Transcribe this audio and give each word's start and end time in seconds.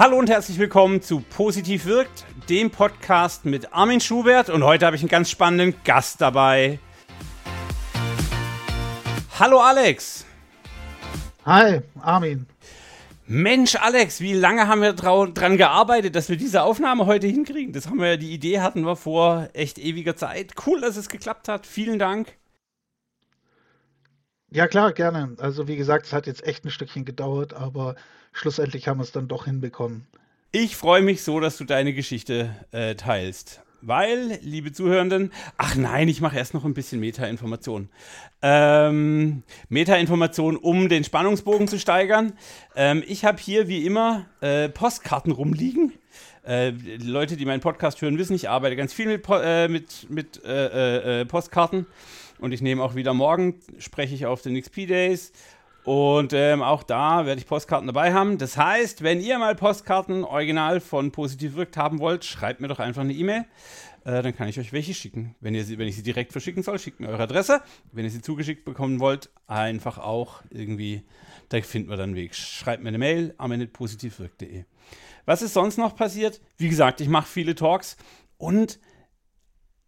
Hallo 0.00 0.16
und 0.16 0.30
herzlich 0.30 0.58
willkommen 0.58 1.02
zu 1.02 1.20
Positiv 1.20 1.84
wirkt, 1.84 2.24
dem 2.48 2.70
Podcast 2.70 3.44
mit 3.44 3.74
Armin 3.74 4.00
Schubert 4.00 4.48
und 4.48 4.64
heute 4.64 4.86
habe 4.86 4.96
ich 4.96 5.02
einen 5.02 5.10
ganz 5.10 5.28
spannenden 5.28 5.74
Gast 5.84 6.22
dabei. 6.22 6.78
Hallo 9.38 9.60
Alex. 9.60 10.24
Hi, 11.44 11.82
Armin. 12.00 12.46
Mensch, 13.26 13.76
Alex, 13.76 14.22
wie 14.22 14.32
lange 14.32 14.68
haben 14.68 14.80
wir 14.80 14.94
dran 14.94 15.58
gearbeitet, 15.58 16.16
dass 16.16 16.30
wir 16.30 16.38
diese 16.38 16.62
Aufnahme 16.62 17.04
heute 17.04 17.26
hinkriegen? 17.26 17.74
Das 17.74 17.86
haben 17.86 17.98
wir 17.98 18.12
ja, 18.12 18.16
die 18.16 18.32
Idee 18.32 18.60
hatten 18.60 18.86
wir 18.86 18.96
vor 18.96 19.50
echt 19.52 19.76
ewiger 19.76 20.16
Zeit. 20.16 20.54
Cool, 20.66 20.80
dass 20.80 20.96
es 20.96 21.10
geklappt 21.10 21.46
hat. 21.46 21.66
Vielen 21.66 21.98
Dank. 21.98 22.38
Ja, 24.50 24.66
klar, 24.66 24.94
gerne. 24.94 25.36
Also, 25.36 25.68
wie 25.68 25.76
gesagt, 25.76 26.06
es 26.06 26.14
hat 26.14 26.26
jetzt 26.26 26.42
echt 26.42 26.64
ein 26.64 26.70
Stückchen 26.70 27.04
gedauert, 27.04 27.52
aber 27.52 27.96
schlussendlich 28.32 28.88
haben 28.88 28.98
wir 28.98 29.04
es 29.04 29.12
dann 29.12 29.28
doch 29.28 29.44
hinbekommen. 29.44 30.06
Ich 30.52 30.76
freue 30.76 31.02
mich 31.02 31.22
so, 31.22 31.38
dass 31.38 31.56
du 31.56 31.64
deine 31.64 31.92
Geschichte 31.92 32.54
äh, 32.72 32.96
teilst. 32.96 33.62
Weil, 33.82 34.38
liebe 34.42 34.72
Zuhörenden, 34.72 35.32
ach 35.56 35.74
nein, 35.74 36.08
ich 36.08 36.20
mache 36.20 36.36
erst 36.36 36.52
noch 36.52 36.64
ein 36.64 36.74
bisschen 36.74 37.00
Meta-Information. 37.00 37.88
Ähm, 38.42 39.42
Meta-Information, 39.68 40.56
um 40.56 40.88
den 40.88 41.02
Spannungsbogen 41.02 41.66
zu 41.66 41.78
steigern. 41.78 42.34
Ähm, 42.76 43.02
ich 43.06 43.24
habe 43.24 43.38
hier 43.38 43.68
wie 43.68 43.86
immer 43.86 44.26
äh, 44.42 44.68
Postkarten 44.68 45.32
rumliegen. 45.32 45.92
Äh, 46.44 46.70
Leute, 47.02 47.36
die 47.36 47.46
meinen 47.46 47.60
Podcast 47.60 48.02
hören, 48.02 48.18
wissen, 48.18 48.34
ich 48.34 48.50
arbeite 48.50 48.76
ganz 48.76 48.92
viel 48.92 49.06
mit, 49.06 49.24
äh, 49.30 49.68
mit, 49.68 50.10
mit 50.10 50.44
äh, 50.44 51.20
äh, 51.20 51.24
Postkarten. 51.24 51.86
Und 52.38 52.52
ich 52.52 52.62
nehme 52.62 52.82
auch 52.82 52.94
wieder 52.94 53.14
morgen, 53.14 53.60
spreche 53.78 54.14
ich 54.14 54.26
auf 54.26 54.42
den 54.42 54.60
XP 54.60 54.86
Days. 54.88 55.32
Und 55.90 56.32
ähm, 56.34 56.62
auch 56.62 56.84
da 56.84 57.26
werde 57.26 57.40
ich 57.40 57.48
Postkarten 57.48 57.88
dabei 57.88 58.14
haben. 58.14 58.38
Das 58.38 58.56
heißt, 58.56 59.02
wenn 59.02 59.20
ihr 59.20 59.40
mal 59.40 59.56
Postkarten 59.56 60.22
original 60.22 60.78
von 60.78 61.10
Positiv 61.10 61.56
Wirkt 61.56 61.76
haben 61.76 61.98
wollt, 61.98 62.24
schreibt 62.24 62.60
mir 62.60 62.68
doch 62.68 62.78
einfach 62.78 63.02
eine 63.02 63.12
E-Mail. 63.12 63.44
Äh, 64.04 64.22
dann 64.22 64.36
kann 64.36 64.46
ich 64.46 64.60
euch 64.60 64.72
welche 64.72 64.94
schicken. 64.94 65.34
Wenn, 65.40 65.52
ihr 65.52 65.64
sie, 65.64 65.78
wenn 65.78 65.88
ich 65.88 65.96
sie 65.96 66.04
direkt 66.04 66.30
verschicken 66.30 66.62
soll, 66.62 66.78
schickt 66.78 67.00
mir 67.00 67.08
eure 67.08 67.24
Adresse. 67.24 67.60
Wenn 67.90 68.04
ihr 68.04 68.10
sie 68.12 68.22
zugeschickt 68.22 68.64
bekommen 68.64 69.00
wollt, 69.00 69.30
einfach 69.48 69.98
auch 69.98 70.42
irgendwie, 70.50 71.02
da 71.48 71.60
finden 71.60 71.90
wir 71.90 71.96
dann 71.96 72.10
einen 72.10 72.14
Weg. 72.14 72.36
Schreibt 72.36 72.84
mir 72.84 72.90
eine 72.90 72.98
Mail, 72.98 73.34
am.positivwirkt.de. 73.38 74.66
Was 75.26 75.42
ist 75.42 75.54
sonst 75.54 75.76
noch 75.76 75.96
passiert? 75.96 76.40
Wie 76.56 76.68
gesagt, 76.68 77.00
ich 77.00 77.08
mache 77.08 77.26
viele 77.26 77.56
Talks 77.56 77.96
und 78.36 78.78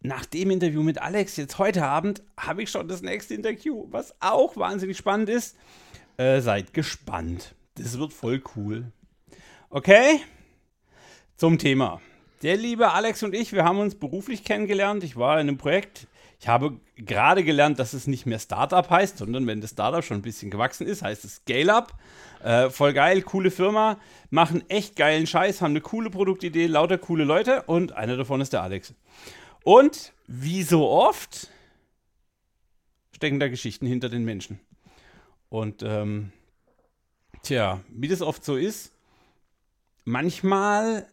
nach 0.01 0.25
dem 0.25 0.51
Interview 0.51 0.83
mit 0.83 1.01
Alex 1.01 1.37
jetzt 1.37 1.59
heute 1.59 1.85
Abend 1.85 2.23
habe 2.37 2.61
ich 2.61 2.69
schon 2.69 2.89
das 2.89 3.01
nächste 3.01 3.35
Interview, 3.35 3.87
was 3.89 4.13
auch 4.19 4.57
wahnsinnig 4.57 4.97
spannend 4.97 5.29
ist. 5.29 5.55
Äh, 6.17 6.41
seid 6.41 6.73
gespannt. 6.73 7.55
Das 7.75 7.97
wird 7.97 8.13
voll 8.13 8.41
cool. 8.55 8.91
Okay? 9.69 10.19
Zum 11.35 11.57
Thema. 11.57 12.01
Der 12.43 12.57
liebe 12.57 12.91
Alex 12.91 13.23
und 13.23 13.33
ich, 13.33 13.53
wir 13.53 13.63
haben 13.63 13.79
uns 13.79 13.95
beruflich 13.95 14.43
kennengelernt. 14.43 15.03
Ich 15.03 15.15
war 15.15 15.39
in 15.39 15.47
einem 15.47 15.57
Projekt. 15.57 16.07
Ich 16.39 16.47
habe 16.47 16.77
gerade 16.97 17.43
gelernt, 17.43 17.79
dass 17.79 17.93
es 17.93 18.05
nicht 18.05 18.25
mehr 18.25 18.37
Startup 18.37 18.87
heißt, 18.89 19.17
sondern 19.17 19.47
wenn 19.47 19.61
das 19.61 19.71
Startup 19.71 20.03
schon 20.03 20.17
ein 20.17 20.23
bisschen 20.23 20.51
gewachsen 20.51 20.85
ist, 20.85 21.01
heißt 21.01 21.23
es 21.23 21.35
Scale-Up. 21.35 21.93
Äh, 22.43 22.69
voll 22.69 22.91
geil, 22.91 23.21
coole 23.21 23.49
Firma, 23.49 23.97
machen 24.29 24.69
echt 24.69 24.97
geilen 24.97 25.25
Scheiß, 25.25 25.61
haben 25.61 25.71
eine 25.71 25.79
coole 25.79 26.09
Produktidee, 26.09 26.67
lauter 26.67 26.97
coole 26.97 27.23
Leute 27.23 27.63
und 27.63 27.93
einer 27.93 28.17
davon 28.17 28.41
ist 28.41 28.51
der 28.51 28.61
Alex. 28.61 28.93
Und 29.63 30.11
wie 30.27 30.63
so 30.63 30.89
oft 30.89 31.47
stecken 33.15 33.39
da 33.39 33.47
Geschichten 33.47 33.87
hinter 33.87 34.09
den 34.09 34.25
Menschen. 34.25 34.59
Und 35.53 35.83
ähm, 35.83 36.31
tja, 37.43 37.81
wie 37.87 38.07
das 38.07 38.23
oft 38.23 38.43
so 38.43 38.57
ist, 38.57 38.91
manchmal 40.03 41.05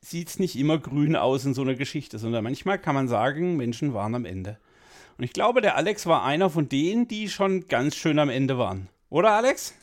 sieht 0.00 0.30
es 0.30 0.40
nicht 0.40 0.56
immer 0.56 0.78
grün 0.78 1.14
aus 1.14 1.44
in 1.44 1.54
so 1.54 1.62
einer 1.62 1.76
Geschichte, 1.76 2.18
sondern 2.18 2.42
manchmal 2.42 2.80
kann 2.80 2.96
man 2.96 3.06
sagen, 3.06 3.56
Menschen 3.56 3.94
waren 3.94 4.16
am 4.16 4.24
Ende. 4.24 4.58
Und 5.16 5.22
ich 5.22 5.32
glaube, 5.32 5.60
der 5.60 5.76
Alex 5.76 6.06
war 6.06 6.24
einer 6.24 6.50
von 6.50 6.68
denen, 6.68 7.06
die 7.06 7.28
schon 7.28 7.68
ganz 7.68 7.94
schön 7.94 8.18
am 8.18 8.30
Ende 8.30 8.58
waren. 8.58 8.88
Oder 9.10 9.30
Alex? 9.30 9.74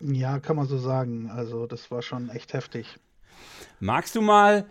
Ja, 0.00 0.38
kann 0.40 0.56
man 0.56 0.66
so 0.66 0.78
sagen. 0.78 1.28
Also 1.28 1.66
das 1.66 1.90
war 1.90 2.00
schon 2.00 2.30
echt 2.30 2.54
heftig. 2.54 2.98
Magst 3.78 4.16
du 4.16 4.22
mal 4.22 4.64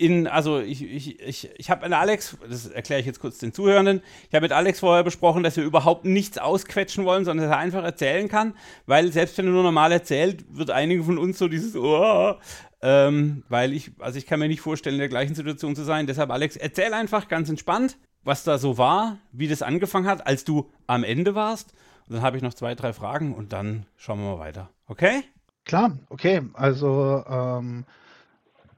in, 0.00 0.26
also 0.26 0.60
ich, 0.60 0.82
ich, 0.82 1.20
ich, 1.20 1.50
ich 1.56 1.70
habe 1.70 1.84
mit 1.84 1.92
Alex, 1.92 2.38
das 2.48 2.66
erkläre 2.66 3.00
ich 3.00 3.06
jetzt 3.06 3.20
kurz 3.20 3.38
den 3.38 3.52
Zuhörenden, 3.52 4.02
ich 4.28 4.34
habe 4.34 4.44
mit 4.44 4.52
Alex 4.52 4.80
vorher 4.80 5.04
besprochen, 5.04 5.42
dass 5.42 5.56
wir 5.56 5.64
überhaupt 5.64 6.06
nichts 6.06 6.38
ausquetschen 6.38 7.04
wollen, 7.04 7.26
sondern 7.26 7.48
dass 7.48 7.56
er 7.56 7.60
einfach 7.60 7.84
erzählen 7.84 8.28
kann, 8.28 8.54
weil 8.86 9.12
selbst 9.12 9.36
wenn 9.36 9.46
er 9.46 9.52
nur 9.52 9.62
normal 9.62 9.92
erzählt, 9.92 10.44
wird 10.56 10.70
einigen 10.70 11.04
von 11.04 11.18
uns 11.18 11.38
so 11.38 11.48
dieses, 11.48 11.76
oh, 11.76 12.34
ähm, 12.80 13.44
weil 13.50 13.74
ich, 13.74 13.92
also 13.98 14.16
ich 14.16 14.24
kann 14.26 14.40
mir 14.40 14.48
nicht 14.48 14.62
vorstellen, 14.62 14.94
in 14.94 15.00
der 15.00 15.10
gleichen 15.10 15.34
Situation 15.34 15.76
zu 15.76 15.84
sein. 15.84 16.06
Deshalb, 16.06 16.30
Alex, 16.30 16.56
erzähl 16.56 16.94
einfach 16.94 17.28
ganz 17.28 17.50
entspannt, 17.50 17.98
was 18.24 18.42
da 18.42 18.56
so 18.56 18.78
war, 18.78 19.18
wie 19.32 19.48
das 19.48 19.60
angefangen 19.60 20.06
hat, 20.06 20.26
als 20.26 20.44
du 20.44 20.70
am 20.86 21.04
Ende 21.04 21.34
warst. 21.34 21.74
Und 22.08 22.16
dann 22.16 22.22
habe 22.22 22.38
ich 22.38 22.42
noch 22.42 22.54
zwei, 22.54 22.74
drei 22.74 22.94
Fragen 22.94 23.34
und 23.34 23.52
dann 23.52 23.84
schauen 23.96 24.20
wir 24.20 24.36
mal 24.36 24.38
weiter. 24.38 24.70
Okay? 24.86 25.24
Klar, 25.66 25.98
okay. 26.08 26.40
Also, 26.54 27.22
ähm, 27.28 27.84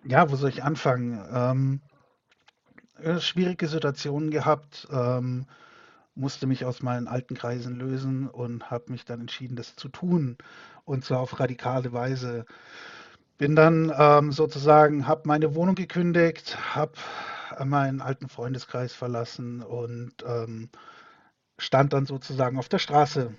ja, 0.04 0.30
wo 0.30 0.36
soll 0.36 0.50
ich 0.50 0.62
anfangen? 0.62 1.22
Ähm, 1.32 1.80
äh, 3.02 3.20
schwierige 3.20 3.68
Situationen 3.68 4.30
gehabt, 4.30 4.86
ähm, 4.92 5.46
musste 6.14 6.46
mich 6.46 6.64
aus 6.64 6.82
meinen 6.82 7.08
alten 7.08 7.34
Kreisen 7.34 7.76
lösen 7.76 8.28
und 8.28 8.70
habe 8.70 8.92
mich 8.92 9.04
dann 9.04 9.20
entschieden, 9.20 9.56
das 9.56 9.76
zu 9.76 9.88
tun. 9.88 10.36
Und 10.84 11.04
zwar 11.04 11.20
auf 11.20 11.40
radikale 11.40 11.92
Weise. 11.92 12.44
Bin 13.38 13.56
dann 13.56 13.92
ähm, 13.96 14.30
sozusagen, 14.30 15.06
habe 15.06 15.22
meine 15.24 15.54
Wohnung 15.54 15.74
gekündigt, 15.74 16.58
habe 16.74 16.92
meinen 17.64 18.00
alten 18.00 18.28
Freundeskreis 18.28 18.92
verlassen 18.92 19.62
und 19.62 20.12
ähm, 20.26 20.68
stand 21.58 21.92
dann 21.92 22.06
sozusagen 22.06 22.58
auf 22.58 22.68
der 22.68 22.78
Straße. 22.78 23.34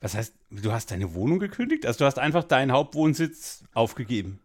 Was 0.00 0.14
heißt, 0.14 0.34
du 0.50 0.72
hast 0.72 0.90
deine 0.90 1.14
Wohnung 1.14 1.38
gekündigt? 1.38 1.86
Also 1.86 2.00
du 2.00 2.04
hast 2.04 2.18
einfach 2.18 2.44
deinen 2.44 2.72
Hauptwohnsitz 2.72 3.64
aufgegeben? 3.74 4.40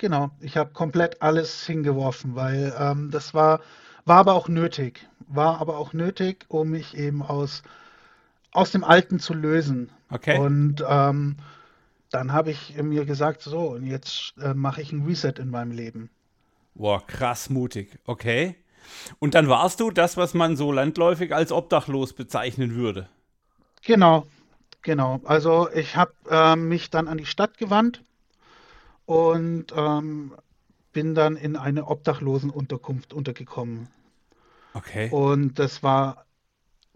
Genau, 0.00 0.30
ich 0.40 0.56
habe 0.56 0.72
komplett 0.72 1.20
alles 1.20 1.66
hingeworfen, 1.66 2.34
weil 2.34 2.74
ähm, 2.78 3.10
das 3.10 3.34
war, 3.34 3.60
war 4.06 4.16
aber 4.16 4.32
auch 4.32 4.48
nötig. 4.48 5.06
War 5.28 5.60
aber 5.60 5.76
auch 5.76 5.92
nötig, 5.92 6.46
um 6.48 6.70
mich 6.70 6.96
eben 6.96 7.22
aus, 7.22 7.62
aus 8.50 8.70
dem 8.70 8.82
Alten 8.82 9.18
zu 9.18 9.34
lösen. 9.34 9.90
Okay. 10.10 10.38
Und 10.38 10.82
ähm, 10.88 11.36
dann 12.10 12.32
habe 12.32 12.50
ich 12.50 12.74
mir 12.82 13.04
gesagt, 13.04 13.42
so, 13.42 13.72
und 13.72 13.84
jetzt 13.84 14.32
äh, 14.40 14.54
mache 14.54 14.80
ich 14.80 14.90
ein 14.90 15.04
Reset 15.04 15.34
in 15.38 15.50
meinem 15.50 15.72
Leben. 15.72 16.08
Boah, 16.74 17.06
krass 17.06 17.50
mutig. 17.50 17.98
Okay. 18.06 18.56
Und 19.18 19.34
dann 19.34 19.50
warst 19.50 19.80
du 19.80 19.90
das, 19.90 20.16
was 20.16 20.32
man 20.32 20.56
so 20.56 20.72
landläufig 20.72 21.34
als 21.34 21.52
obdachlos 21.52 22.14
bezeichnen 22.14 22.74
würde. 22.74 23.10
Genau, 23.84 24.26
genau. 24.80 25.20
Also 25.24 25.68
ich 25.74 25.96
habe 25.96 26.14
äh, 26.30 26.56
mich 26.56 26.88
dann 26.88 27.06
an 27.06 27.18
die 27.18 27.26
Stadt 27.26 27.58
gewandt 27.58 28.02
und 29.10 29.72
ähm, 29.74 30.36
bin 30.92 31.16
dann 31.16 31.34
in 31.34 31.56
eine 31.56 31.88
Obdachlosenunterkunft 31.88 33.12
untergekommen. 33.12 33.88
Okay. 34.72 35.10
Und 35.10 35.58
das 35.58 35.82
war 35.82 36.26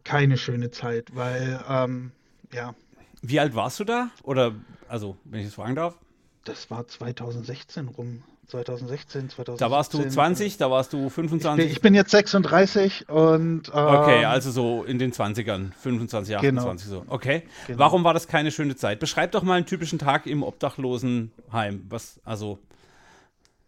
keine 0.05 0.39
schöne 0.39 0.71
Zeit, 0.71 1.17
weil, 1.17 1.61
ähm, 1.69 2.13
ja. 2.53 2.77
Wie 3.21 3.41
alt 3.41 3.57
warst 3.57 3.81
du 3.81 3.85
da? 3.85 4.11
Oder, 4.23 4.55
also, 4.87 5.17
wenn 5.25 5.41
ich 5.41 5.49
es 5.49 5.55
fragen 5.55 5.75
darf? 5.75 5.99
Das 6.45 6.71
war 6.71 6.87
2016 6.87 7.89
rum. 7.89 8.23
2016, 8.47 9.31
2017. 9.31 9.57
Da 9.57 9.71
warst 9.71 9.95
du 9.95 10.07
20, 10.07 10.57
da 10.57 10.71
warst 10.71 10.93
du 10.93 11.09
25. 11.09 11.65
Ich 11.65 11.69
bin, 11.69 11.73
ich 11.73 11.81
bin 11.81 11.95
jetzt 11.95 12.11
36 12.11 13.09
und. 13.09 13.69
Ähm, 13.69 13.73
okay, 13.75 14.25
also 14.25 14.51
so 14.51 14.85
in 14.85 14.99
den 14.99 15.13
20ern, 15.13 15.73
25, 15.73 16.37
28 16.37 16.89
genau. 16.89 17.05
so. 17.05 17.13
Okay. 17.13 17.43
Genau. 17.67 17.79
Warum 17.79 18.05
war 18.05 18.15
das 18.15 18.29
keine 18.29 18.51
schöne 18.51 18.77
Zeit? 18.77 19.01
Beschreib 19.01 19.33
doch 19.33 19.43
mal 19.43 19.55
einen 19.55 19.67
typischen 19.67 19.99
Tag 19.99 20.27
im 20.27 20.43
Obdachlosenheim. 20.43 21.87
Was, 21.89 22.21
also. 22.25 22.59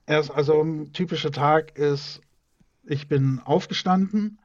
Erst, 0.06 0.30
also 0.30 0.60
ein 0.62 0.92
typischer 0.92 1.32
Tag 1.32 1.76
ist, 1.78 2.20
ich 2.84 3.08
bin 3.08 3.40
aufgestanden, 3.44 4.38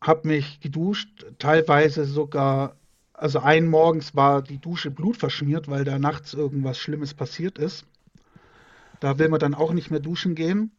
habe 0.00 0.28
mich 0.28 0.60
geduscht, 0.60 1.26
teilweise 1.38 2.04
sogar, 2.04 2.76
also 3.14 3.40
ein 3.40 3.66
morgens 3.66 4.14
war 4.14 4.42
die 4.42 4.58
Dusche 4.58 4.90
blutverschmiert, 4.90 5.68
weil 5.68 5.84
da 5.84 5.98
nachts 5.98 6.34
irgendwas 6.34 6.78
Schlimmes 6.78 7.14
passiert 7.14 7.58
ist. 7.58 7.86
Da 9.00 9.18
will 9.18 9.28
man 9.28 9.40
dann 9.40 9.54
auch 9.54 9.72
nicht 9.72 9.90
mehr 9.90 10.00
duschen 10.00 10.34
gehen. 10.34 10.70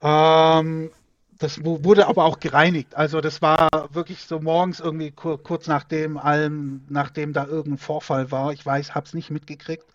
Ähm, 0.00 0.90
das 1.38 1.62
wurde 1.64 2.06
aber 2.06 2.24
auch 2.24 2.40
gereinigt. 2.40 2.96
Also 2.96 3.20
das 3.20 3.42
war 3.42 3.68
wirklich 3.92 4.24
so 4.24 4.40
morgens 4.40 4.80
irgendwie 4.80 5.10
kur 5.10 5.42
kurz 5.42 5.66
nachdem 5.66 6.16
allem, 6.16 6.82
nachdem 6.88 7.32
da 7.32 7.46
irgendein 7.46 7.78
Vorfall 7.78 8.30
war. 8.30 8.52
Ich 8.52 8.64
weiß, 8.64 8.94
habe 8.94 9.06
es 9.06 9.14
nicht 9.14 9.30
mitgekriegt. 9.30 9.86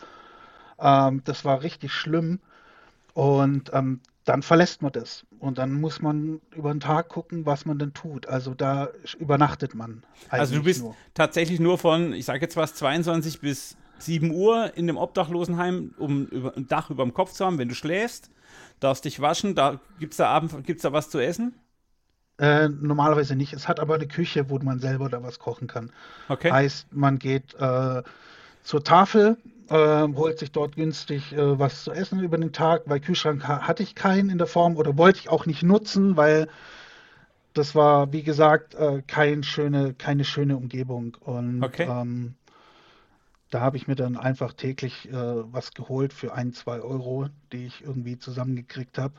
Ähm, 0.79 1.21
das 1.25 1.43
war 1.45 1.63
richtig 1.63 1.93
schlimm. 1.93 2.39
Und 3.13 3.71
ähm, 3.73 4.01
dann 4.25 4.43
verlässt 4.43 4.81
man 4.81 4.91
das. 4.91 5.25
Und 5.39 5.57
dann 5.57 5.73
muss 5.73 6.01
man 6.01 6.41
über 6.55 6.71
den 6.71 6.79
Tag 6.79 7.09
gucken, 7.09 7.45
was 7.45 7.65
man 7.65 7.79
denn 7.79 7.93
tut. 7.93 8.27
Also 8.27 8.53
da 8.53 8.89
übernachtet 9.17 9.73
man. 9.73 10.03
Also 10.29 10.55
du 10.55 10.63
bist 10.63 10.83
nur. 10.83 10.95
tatsächlich 11.13 11.59
nur 11.59 11.77
von, 11.77 12.13
ich 12.13 12.25
sage 12.25 12.41
jetzt 12.41 12.55
was, 12.55 12.75
22 12.75 13.41
bis 13.41 13.77
7 14.01 14.31
Uhr 14.31 14.71
in 14.75 14.87
dem 14.87 14.97
Obdachlosenheim, 14.97 15.93
um 15.97 16.25
über, 16.27 16.55
ein 16.55 16.67
Dach 16.67 16.89
über 16.89 17.03
dem 17.03 17.13
Kopf 17.13 17.31
zu 17.33 17.45
haben, 17.45 17.57
wenn 17.57 17.69
du 17.69 17.75
schläfst, 17.75 18.29
darfst 18.79 19.05
dich 19.05 19.19
waschen, 19.19 19.55
da 19.55 19.79
gibt 19.99 20.13
es 20.13 20.17
da, 20.17 20.27
Abend, 20.27 20.65
gibt's 20.65 20.83
da 20.83 20.91
was 20.93 21.09
zu 21.09 21.19
essen? 21.19 21.53
Äh, 22.37 22.69
normalerweise 22.69 23.35
nicht. 23.35 23.53
Es 23.53 23.67
hat 23.67 23.79
aber 23.79 23.95
eine 23.95 24.07
Küche, 24.07 24.49
wo 24.49 24.57
man 24.59 24.79
selber 24.79 25.09
da 25.09 25.21
was 25.21 25.37
kochen 25.39 25.67
kann. 25.67 25.91
Okay. 26.27 26.51
Heißt, 26.51 26.87
man 26.91 27.19
geht 27.19 27.53
äh, 27.55 28.01
zur 28.63 28.83
Tafel, 28.83 29.37
äh, 29.69 30.07
holt 30.15 30.39
sich 30.39 30.51
dort 30.51 30.75
günstig 30.75 31.33
äh, 31.33 31.59
was 31.59 31.83
zu 31.83 31.91
essen 31.91 32.19
über 32.19 32.37
den 32.37 32.51
Tag, 32.51 32.83
weil 32.87 32.99
Kühlschrank 32.99 33.47
ha 33.47 33.67
hatte 33.67 33.83
ich 33.83 33.93
keinen 33.95 34.29
in 34.29 34.39
der 34.39 34.47
Form 34.47 34.75
oder 34.75 34.97
wollte 34.97 35.19
ich 35.19 35.29
auch 35.29 35.45
nicht 35.45 35.61
nutzen, 35.61 36.17
weil 36.17 36.47
das 37.53 37.75
war, 37.75 38.13
wie 38.13 38.23
gesagt, 38.23 38.75
äh, 38.75 39.01
kein 39.05 39.43
schöne, 39.43 39.93
keine 39.93 40.23
schöne 40.23 40.55
Umgebung. 40.57 41.17
Und 41.19 41.63
Okay. 41.63 41.87
ähm, 41.89 42.35
da 43.51 43.61
habe 43.61 43.77
ich 43.77 43.87
mir 43.87 43.95
dann 43.95 44.17
einfach 44.17 44.53
täglich 44.53 45.09
äh, 45.09 45.13
was 45.13 45.73
geholt 45.73 46.13
für 46.13 46.33
ein, 46.33 46.53
zwei 46.53 46.81
Euro, 46.81 47.27
die 47.51 47.67
ich 47.67 47.83
irgendwie 47.83 48.17
zusammengekriegt 48.17 48.97
habe. 48.97 49.13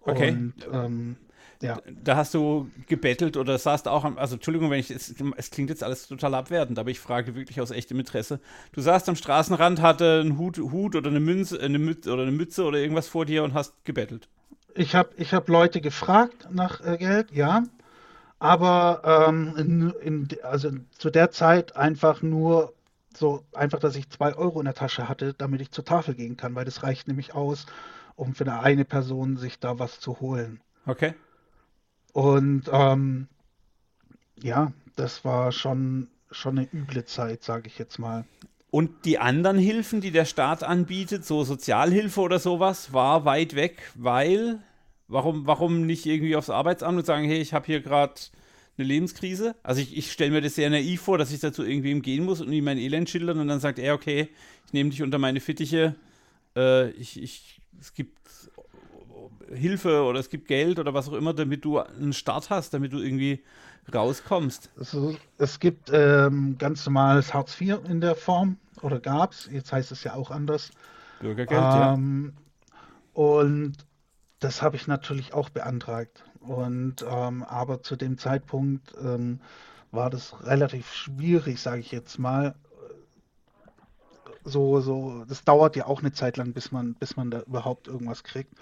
Okay. 0.00 0.30
Und 0.30 0.54
ähm, 0.72 1.16
ja, 1.60 1.80
Da 1.86 2.16
hast 2.16 2.34
du 2.34 2.70
gebettelt 2.86 3.36
oder 3.36 3.58
saßt 3.58 3.88
auch 3.88 4.04
am, 4.04 4.16
also 4.18 4.36
Entschuldigung, 4.36 4.70
wenn 4.70 4.80
ich, 4.80 4.90
es, 4.90 5.14
es 5.36 5.50
klingt 5.50 5.70
jetzt 5.70 5.82
alles 5.84 6.06
total 6.08 6.34
abwertend, 6.34 6.78
aber 6.78 6.90
ich 6.90 7.00
frage 7.00 7.34
wirklich 7.34 7.60
aus 7.60 7.70
echtem 7.72 7.98
Interesse. 7.98 8.40
Du 8.72 8.80
saßt 8.80 9.08
am 9.08 9.16
Straßenrand, 9.16 9.82
hatte 9.82 10.20
einen 10.20 10.38
Hut, 10.38 10.58
Hut 10.58 10.96
oder 10.96 11.10
eine 11.10 11.20
Münze, 11.20 11.60
eine 11.60 11.78
Mütze 11.78 12.12
oder 12.12 12.22
eine 12.22 12.32
Mütze 12.32 12.64
oder 12.64 12.78
irgendwas 12.78 13.08
vor 13.08 13.26
dir 13.26 13.44
und 13.44 13.54
hast 13.54 13.84
gebettelt. 13.84 14.28
ich 14.74 14.94
habe 14.94 15.10
ich 15.16 15.34
hab 15.34 15.48
Leute 15.48 15.80
gefragt 15.80 16.48
nach 16.50 16.80
äh, 16.84 16.96
Geld, 16.98 17.32
ja, 17.32 17.64
aber 18.38 19.26
ähm, 19.28 19.54
in, 19.56 19.90
in, 20.00 20.28
also 20.42 20.70
zu 20.98 21.10
der 21.10 21.30
Zeit 21.32 21.76
einfach 21.76 22.22
nur 22.22 22.74
so, 23.18 23.44
einfach, 23.52 23.78
dass 23.78 23.96
ich 23.96 24.08
zwei 24.10 24.34
Euro 24.34 24.60
in 24.60 24.64
der 24.64 24.74
Tasche 24.74 25.08
hatte, 25.08 25.34
damit 25.34 25.60
ich 25.60 25.70
zur 25.70 25.84
Tafel 25.84 26.14
gehen 26.14 26.36
kann, 26.36 26.54
weil 26.54 26.64
das 26.64 26.82
reicht 26.82 27.08
nämlich 27.08 27.34
aus, 27.34 27.66
um 28.16 28.34
für 28.34 28.44
eine, 28.44 28.60
eine 28.60 28.84
Person 28.84 29.36
sich 29.36 29.58
da 29.58 29.78
was 29.78 30.00
zu 30.00 30.20
holen. 30.20 30.60
Okay. 30.86 31.14
Und 32.12 32.64
ähm, 32.72 33.28
ja, 34.42 34.72
das 34.96 35.24
war 35.24 35.52
schon, 35.52 36.08
schon 36.30 36.58
eine 36.58 36.68
üble 36.72 37.04
Zeit, 37.04 37.44
sage 37.44 37.68
ich 37.68 37.78
jetzt 37.78 37.98
mal. 37.98 38.24
Und 38.70 39.04
die 39.04 39.18
anderen 39.18 39.58
Hilfen, 39.58 40.00
die 40.00 40.10
der 40.10 40.24
Staat 40.24 40.62
anbietet, 40.62 41.24
so 41.24 41.42
Sozialhilfe 41.44 42.20
oder 42.20 42.38
sowas, 42.38 42.92
war 42.92 43.24
weit 43.24 43.54
weg, 43.54 43.78
weil, 43.94 44.60
warum, 45.06 45.46
warum 45.46 45.86
nicht 45.86 46.04
irgendwie 46.04 46.36
aufs 46.36 46.50
Arbeitsamt 46.50 46.98
und 46.98 47.06
sagen, 47.06 47.24
hey, 47.24 47.38
ich 47.38 47.54
habe 47.54 47.66
hier 47.66 47.80
gerade 47.80 48.14
eine 48.78 48.88
Lebenskrise? 48.88 49.54
Also 49.62 49.80
ich, 49.80 49.96
ich 49.96 50.12
stelle 50.12 50.30
mir 50.30 50.40
das 50.40 50.54
sehr 50.54 50.70
naiv 50.70 51.02
vor, 51.02 51.18
dass 51.18 51.32
ich 51.32 51.40
dazu 51.40 51.64
irgendwem 51.64 52.02
gehen 52.02 52.24
muss 52.24 52.40
und 52.40 52.52
ihm 52.52 52.64
mein 52.64 52.78
Elend 52.78 53.10
schildern 53.10 53.40
und 53.40 53.48
dann 53.48 53.60
sagt 53.60 53.78
er, 53.78 53.94
okay, 53.94 54.28
ich 54.66 54.72
nehme 54.72 54.90
dich 54.90 55.02
unter 55.02 55.18
meine 55.18 55.40
Fittiche, 55.40 55.94
äh, 56.56 56.90
ich, 56.90 57.20
ich, 57.22 57.60
es 57.80 57.94
gibt 57.94 58.18
Hilfe 59.52 60.02
oder 60.02 60.20
es 60.20 60.28
gibt 60.28 60.46
Geld 60.46 60.78
oder 60.78 60.94
was 60.94 61.08
auch 61.08 61.14
immer, 61.14 61.32
damit 61.32 61.64
du 61.64 61.78
einen 61.78 62.12
Start 62.12 62.50
hast, 62.50 62.74
damit 62.74 62.92
du 62.92 62.98
irgendwie 62.98 63.42
rauskommst. 63.92 64.70
Also, 64.78 65.16
es 65.38 65.60
gibt 65.60 65.90
ähm, 65.92 66.56
ganz 66.58 66.84
normales 66.84 67.32
Hartz 67.32 67.58
IV 67.60 67.78
in 67.88 68.00
der 68.00 68.14
Form, 68.14 68.58
oder 68.82 69.00
gab 69.00 69.32
es, 69.32 69.48
jetzt 69.50 69.72
heißt 69.72 69.92
es 69.92 70.04
ja 70.04 70.14
auch 70.14 70.30
anders. 70.30 70.70
Bürgergeld, 71.20 71.60
ja. 71.60 71.94
Ähm, 71.94 72.34
und 73.12 73.74
das 74.40 74.62
habe 74.62 74.76
ich 74.76 74.86
natürlich 74.86 75.32
auch 75.34 75.48
beantragt. 75.48 76.24
Und 76.40 77.04
ähm, 77.08 77.42
aber 77.44 77.82
zu 77.82 77.96
dem 77.96 78.18
Zeitpunkt 78.18 78.94
ähm, 79.02 79.40
war 79.90 80.10
das 80.10 80.34
relativ 80.44 80.92
schwierig, 80.92 81.60
sage 81.60 81.80
ich 81.80 81.92
jetzt 81.92 82.18
mal. 82.18 82.54
So, 84.44 84.80
so, 84.80 85.24
das 85.28 85.44
dauert 85.44 85.76
ja 85.76 85.86
auch 85.86 86.00
eine 86.00 86.12
Zeit 86.12 86.36
lang, 86.36 86.52
bis 86.52 86.72
man, 86.72 86.94
bis 86.94 87.16
man 87.16 87.30
da 87.30 87.40
überhaupt 87.42 87.86
irgendwas 87.88 88.24
kriegt. 88.24 88.52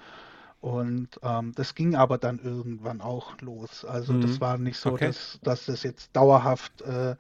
Und 0.61 1.21
ähm, 1.23 1.53
das 1.57 1.75
ging 1.75 1.95
aber 1.97 2.19
dann 2.19 2.39
irgendwann 2.41 3.01
auch 3.01 3.41
los. 3.41 3.85
Also 3.85 4.17
das 4.19 4.33
Mhm. 4.37 4.41
war 4.41 4.59
nicht 4.59 4.79
so, 4.79 4.91
Okay. 4.91 5.09
dass, 5.09 5.41
dass 5.45 5.67
das 5.67 5.83
jetzt 5.85 6.11
dauerhaft 6.17 6.83
äh, 6.83 7.17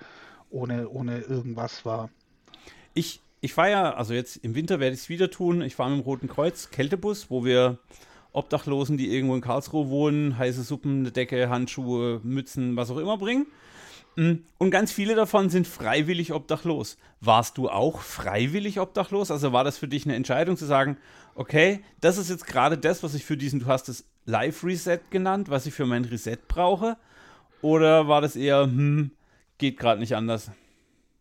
ohne, 0.50 0.88
ohne 0.90 1.20
irgendwas 1.20 1.84
war. 1.84 2.10
Ich, 2.94 3.20
ich 3.40 3.54
fahre 3.54 3.70
ja, 3.70 3.94
also 3.94 4.14
jetzt 4.14 4.36
im 4.38 4.54
Winter 4.54 4.80
werde 4.80 4.94
ich 4.94 5.02
es 5.02 5.08
wieder 5.08 5.30
tun. 5.30 5.62
Ich 5.62 5.76
fahre 5.76 5.90
mit 5.90 6.00
dem 6.00 6.04
Roten 6.04 6.28
Kreuz 6.28 6.70
Kältebus, 6.70 7.30
wo 7.30 7.44
wir 7.44 7.78
Obdachlosen, 8.36 8.96
die 8.96 9.12
irgendwo 9.12 9.34
in 9.34 9.40
Karlsruhe 9.40 9.88
wohnen, 9.88 10.38
heiße 10.38 10.62
Suppen, 10.62 11.00
eine 11.00 11.12
Decke, 11.12 11.48
Handschuhe, 11.48 12.20
Mützen, 12.22 12.76
was 12.76 12.90
auch 12.90 12.98
immer 12.98 13.18
bringen. 13.18 13.46
Mm, 14.16 14.34
Und 14.58 14.70
ganz 14.70 14.92
viele 14.92 15.14
davon 15.14 15.50
sind 15.50 15.66
freiwillig 15.66 16.32
obdachlos. 16.32 16.96
Warst 17.20 17.58
du 17.58 17.68
auch 17.68 18.00
freiwillig 18.00 18.80
obdachlos? 18.80 19.30
Also 19.30 19.52
war 19.52 19.64
das 19.64 19.78
für 19.78 19.88
dich 19.88 20.04
eine 20.04 20.14
Entscheidung 20.16 20.56
zu 20.56 20.66
sagen, 20.66 20.96
okay, 21.34 21.82
das 22.00 22.18
ist 22.18 22.30
jetzt 22.30 22.46
gerade 22.46 22.78
das, 22.78 23.02
was 23.02 23.14
ich 23.14 23.24
für 23.24 23.36
diesen, 23.36 23.60
du 23.60 23.66
hast 23.66 23.88
es 23.88 24.04
Live-Reset 24.24 25.00
genannt, 25.10 25.50
was 25.50 25.66
ich 25.66 25.74
für 25.74 25.86
mein 25.86 26.04
Reset 26.04 26.38
brauche? 26.48 26.96
Oder 27.62 28.08
war 28.08 28.20
das 28.20 28.36
eher, 28.36 28.62
hm, 28.64 29.12
geht 29.58 29.78
gerade 29.78 30.00
nicht 30.00 30.14
anders? 30.14 30.50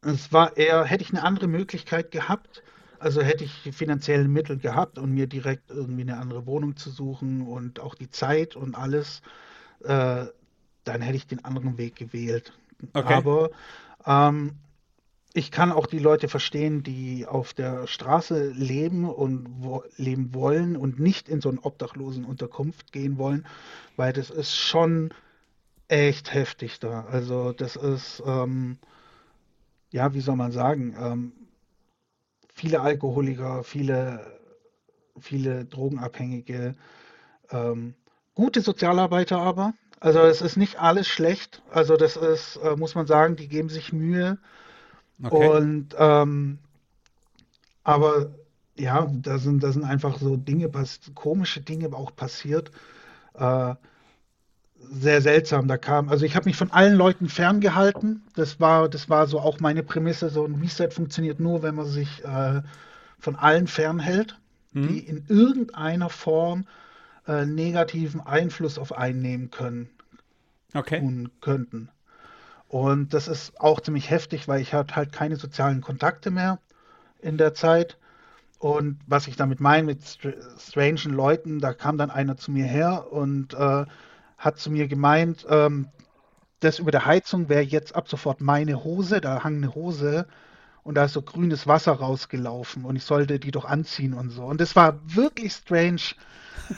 Es 0.02 0.32
war 0.32 0.56
eher, 0.58 0.84
hätte 0.86 1.04
ich 1.04 1.12
eine 1.12 1.24
andere 1.24 1.48
Möglichkeit 1.48 2.12
gehabt, 2.12 2.62
also 3.06 3.22
hätte 3.22 3.44
ich 3.44 3.62
die 3.62 3.72
finanziellen 3.72 4.34
Mittel 4.34 4.58
gehabt 4.58 4.98
und 4.98 5.14
mir 5.14 5.28
direkt 5.28 5.70
irgendwie 5.70 6.02
eine 6.02 6.18
andere 6.18 6.48
Wohnung 6.48 6.76
zu 6.76 6.90
suchen 6.90 7.44
und 7.44 7.80
auch 7.80 7.94
die 7.94 8.10
Zeit 8.10 8.56
und 8.56 8.74
alles, 8.74 9.22
äh, 9.84 10.26
dann 10.86 11.02
hätte 11.02 11.16
ich 11.16 11.28
den 11.28 11.46
anderen 11.46 11.78
Weg 11.78 11.96
gewählt. 11.96 12.52
Okay. 12.94 13.14
Aber 13.14 13.52
ähm, 14.08 14.54
ich 15.36 15.52
kann 15.52 15.72
auch 15.72 15.86
die 15.86 16.00
Leute 16.00 16.28
verstehen, 16.28 16.82
die 16.82 17.28
auf 17.28 17.54
der 17.54 17.86
Straße 17.86 18.50
leben 18.50 19.08
und 19.08 19.50
wo, 19.60 19.84
leben 19.98 20.34
wollen 20.34 20.76
und 20.76 21.00
nicht 21.00 21.30
in 21.30 21.42
so 21.42 21.50
eine 21.50 21.62
Obdachlosenunterkunft 21.62 22.92
gehen 22.92 23.20
wollen, 23.20 23.46
weil 23.98 24.14
das 24.14 24.32
ist 24.32 24.56
schon 24.56 25.14
echt 25.90 26.34
heftig 26.34 26.80
da. 26.80 27.06
Also 27.06 27.52
das 27.52 27.76
ist, 27.76 28.24
ähm, 28.26 28.80
ja, 29.92 30.16
wie 30.16 30.22
soll 30.22 30.38
man 30.38 30.52
sagen, 30.52 30.96
ähm, 31.00 31.32
viele 32.56 32.82
Alkoholiker, 32.82 33.64
viele, 33.64 34.40
viele 35.20 35.66
Drogenabhängige, 35.66 36.74
ähm, 37.52 37.94
gute 38.34 38.62
Sozialarbeiter 38.62 39.38
aber. 39.38 39.74
Also 40.00 40.20
es 40.20 40.42
ist 40.42 40.58
nicht 40.58 40.80
alles 40.80 41.08
schlecht. 41.08 41.62
Also 41.72 41.98
das 41.98 42.16
ist, 42.18 42.58
äh, 42.58 42.76
muss 42.76 42.96
man 42.96 43.08
sagen, 43.08 43.36
die 43.36 43.48
geben 43.48 43.70
sich 43.70 43.94
Mühe. 43.94 44.38
Okay. 45.24 45.50
Und 45.50 45.96
ähm, 45.98 46.60
aber 47.84 48.32
ja, 48.78 49.08
da 49.12 49.38
sind, 49.38 49.64
da 49.64 49.72
sind 49.72 49.84
einfach 49.84 50.18
so 50.18 50.36
Dinge, 50.36 50.70
komische 51.14 51.62
Dinge 51.62 51.94
auch 51.96 52.16
passiert. 52.16 52.72
Äh, 53.36 53.76
sehr 54.92 55.22
seltsam. 55.22 55.68
Da 55.68 55.78
kam, 55.78 56.10
also 56.10 56.26
ich 56.26 56.36
habe 56.36 56.46
mich 56.50 56.58
von 56.58 56.72
allen 56.72 56.96
Leuten 56.96 57.30
ferngehalten. 57.30 58.24
Das 58.36 58.60
war, 58.60 58.90
das 58.90 59.10
war 59.10 59.28
so 59.28 59.40
auch 59.40 59.60
meine 59.60 59.84
Prämisse. 59.84 60.30
So 60.30 60.46
ein 60.46 60.56
Reset 60.56 60.90
funktioniert 60.92 61.40
nur, 61.40 61.64
wenn 61.64 61.76
man 61.76 61.86
sich 61.88 62.24
äh, 62.24 62.62
von 63.20 63.36
allen 63.36 63.68
fernhält, 63.68 64.40
die 64.74 65.00
Mhm. 65.00 65.08
in 65.08 65.26
irgendeiner 65.28 66.10
Form 66.10 66.66
äh, 67.28 67.46
negativen 67.46 68.22
Einfluss 68.22 68.78
auf 68.80 68.94
einen 68.98 69.22
nehmen 69.22 69.52
können 69.52 69.90
Okay. 70.76 71.00
tun 71.00 71.32
könnten. 71.42 71.90
Und 72.68 73.14
das 73.14 73.28
ist 73.28 73.60
auch 73.62 73.82
ziemlich 73.82 74.10
heftig, 74.10 74.48
weil 74.48 74.62
ich 74.62 74.74
hatte 74.74 74.96
halt 74.96 75.12
keine 75.14 75.38
sozialen 75.38 75.82
Kontakte 75.82 76.32
mehr 76.32 76.60
in 77.20 77.38
der 77.38 77.54
Zeit. 77.54 77.98
Und 78.60 79.00
was 79.08 79.28
ich 79.28 79.36
damit 79.38 79.60
meine, 79.62 79.86
mit 79.86 80.04
str 80.06 80.34
strangen 80.60 81.14
Leuten, 81.14 81.60
da 81.60 81.74
kam 81.74 81.98
dann 81.98 82.12
einer 82.12 82.38
zu 82.38 82.52
mir 82.52 82.66
her 82.66 83.12
und 83.12 83.54
äh, 83.54 83.86
hat 84.46 84.60
zu 84.60 84.72
mir 84.72 84.88
gemeint, 84.88 85.46
ähm, 85.50 85.90
das 86.60 86.80
über 86.80 86.92
der 86.92 87.06
Heizung 87.06 87.50
wäre 87.50 87.62
jetzt 87.62 87.96
ab 87.96 88.08
sofort 88.08 88.42
meine 88.42 88.84
Hose, 88.84 89.22
da 89.22 89.44
hang 89.44 89.58
eine 89.58 89.76
Hose 89.76 90.28
und 90.84 90.96
da 90.96 91.06
ist 91.06 91.14
so 91.14 91.22
grünes 91.22 91.68
Wasser 91.68 91.94
rausgelaufen 91.94 92.86
und 92.86 92.96
ich 92.96 93.04
sollte 93.04 93.40
die 93.40 93.52
doch 93.52 93.66
anziehen 93.66 94.14
und 94.14 94.30
so. 94.30 94.44
Und 94.46 94.62
das 94.62 94.76
war 94.76 95.00
wirklich 95.04 95.54
strange. 95.54 96.02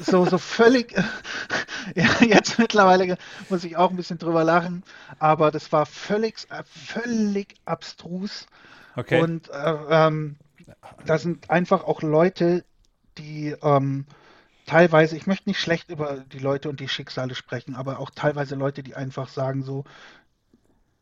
So, 0.01 0.25
so 0.25 0.37
völlig, 0.37 0.93
ja, 1.95 2.09
jetzt 2.21 2.59
mittlerweile 2.59 3.17
muss 3.49 3.63
ich 3.63 3.77
auch 3.77 3.89
ein 3.89 3.95
bisschen 3.95 4.17
drüber 4.17 4.43
lachen, 4.43 4.83
aber 5.19 5.51
das 5.51 5.71
war 5.71 5.85
völlig, 5.85 6.47
äh, 6.49 6.63
völlig 6.65 7.55
abstrus. 7.63 8.47
Okay. 8.95 9.21
Und 9.21 9.49
äh, 9.49 9.75
ähm, 9.89 10.35
da 11.05 11.17
sind 11.17 11.49
einfach 11.49 11.83
auch 11.83 12.01
Leute, 12.01 12.65
die 13.17 13.55
ähm, 13.61 14.05
teilweise, 14.67 15.17
ich 15.17 15.25
möchte 15.25 15.49
nicht 15.49 15.59
schlecht 15.59 15.89
über 15.89 16.23
die 16.31 16.39
Leute 16.39 16.69
und 16.69 16.79
die 16.79 16.89
Schicksale 16.89 17.33
sprechen, 17.33 17.73
aber 17.73 17.99
auch 17.99 18.11
teilweise 18.11 18.53
Leute, 18.53 18.83
die 18.83 18.95
einfach 18.95 19.29
sagen 19.29 19.63
so, 19.63 19.85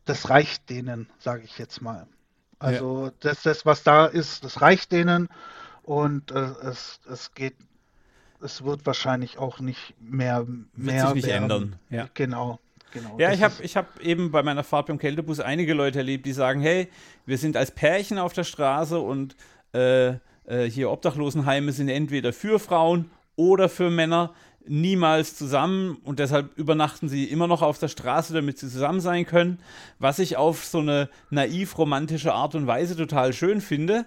das 0.06 0.30
reicht 0.30 0.70
denen, 0.70 1.10
sage 1.18 1.42
ich 1.44 1.58
jetzt 1.58 1.82
mal. 1.82 2.06
Ja. 2.06 2.06
Also 2.58 3.10
das, 3.20 3.42
das, 3.42 3.66
was 3.66 3.82
da 3.82 4.06
ist, 4.06 4.44
das 4.44 4.62
reicht 4.62 4.92
denen 4.92 5.28
und 5.82 6.30
äh, 6.30 6.52
es, 6.62 7.00
es 7.10 7.34
geht, 7.34 7.56
es 8.40 8.64
wird 8.64 8.86
wahrscheinlich 8.86 9.36
auch 9.36 9.60
nicht 9.60 9.94
mehr, 10.00 10.46
Wird 10.46 10.68
sich 10.74 10.84
mehr 10.84 11.14
nicht 11.14 11.26
werden. 11.26 11.42
ändern. 11.42 11.76
Ja. 11.90 12.08
Genau, 12.14 12.60
genau. 12.92 13.18
Ja, 13.18 13.32
ich 13.32 13.42
habe 13.42 13.54
ich 13.62 13.76
hab 13.76 14.00
eben 14.00 14.30
bei 14.30 14.42
meiner 14.42 14.62
Fahrt 14.62 14.86
beim 14.86 14.98
Kältebus 14.98 15.40
einige 15.40 15.74
Leute 15.74 15.98
erlebt, 15.98 16.24
die 16.24 16.32
sagen, 16.32 16.60
hey, 16.60 16.88
wir 17.26 17.36
sind 17.36 17.56
als 17.56 17.72
Pärchen 17.72 18.18
auf 18.18 18.32
der 18.32 18.44
Straße 18.44 18.98
und 18.98 19.36
äh, 19.74 20.14
äh, 20.44 20.70
hier 20.70 20.90
Obdachlosenheime 20.90 21.72
sind 21.72 21.88
entweder 21.88 22.32
für 22.32 22.60
Frauen 22.60 23.10
oder 23.36 23.68
für 23.68 23.90
Männer 23.90 24.32
niemals 24.68 25.36
zusammen 25.36 25.98
und 26.04 26.18
deshalb 26.18 26.56
übernachten 26.58 27.08
sie 27.08 27.24
immer 27.24 27.46
noch 27.46 27.62
auf 27.62 27.78
der 27.78 27.88
Straße, 27.88 28.34
damit 28.34 28.58
sie 28.58 28.68
zusammen 28.68 29.00
sein 29.00 29.24
können, 29.26 29.58
was 29.98 30.18
ich 30.18 30.36
auf 30.36 30.64
so 30.64 30.78
eine 30.78 31.08
naiv 31.30 31.78
romantische 31.78 32.32
Art 32.32 32.54
und 32.54 32.66
Weise 32.66 32.96
total 32.96 33.32
schön 33.32 33.60
finde. 33.60 34.06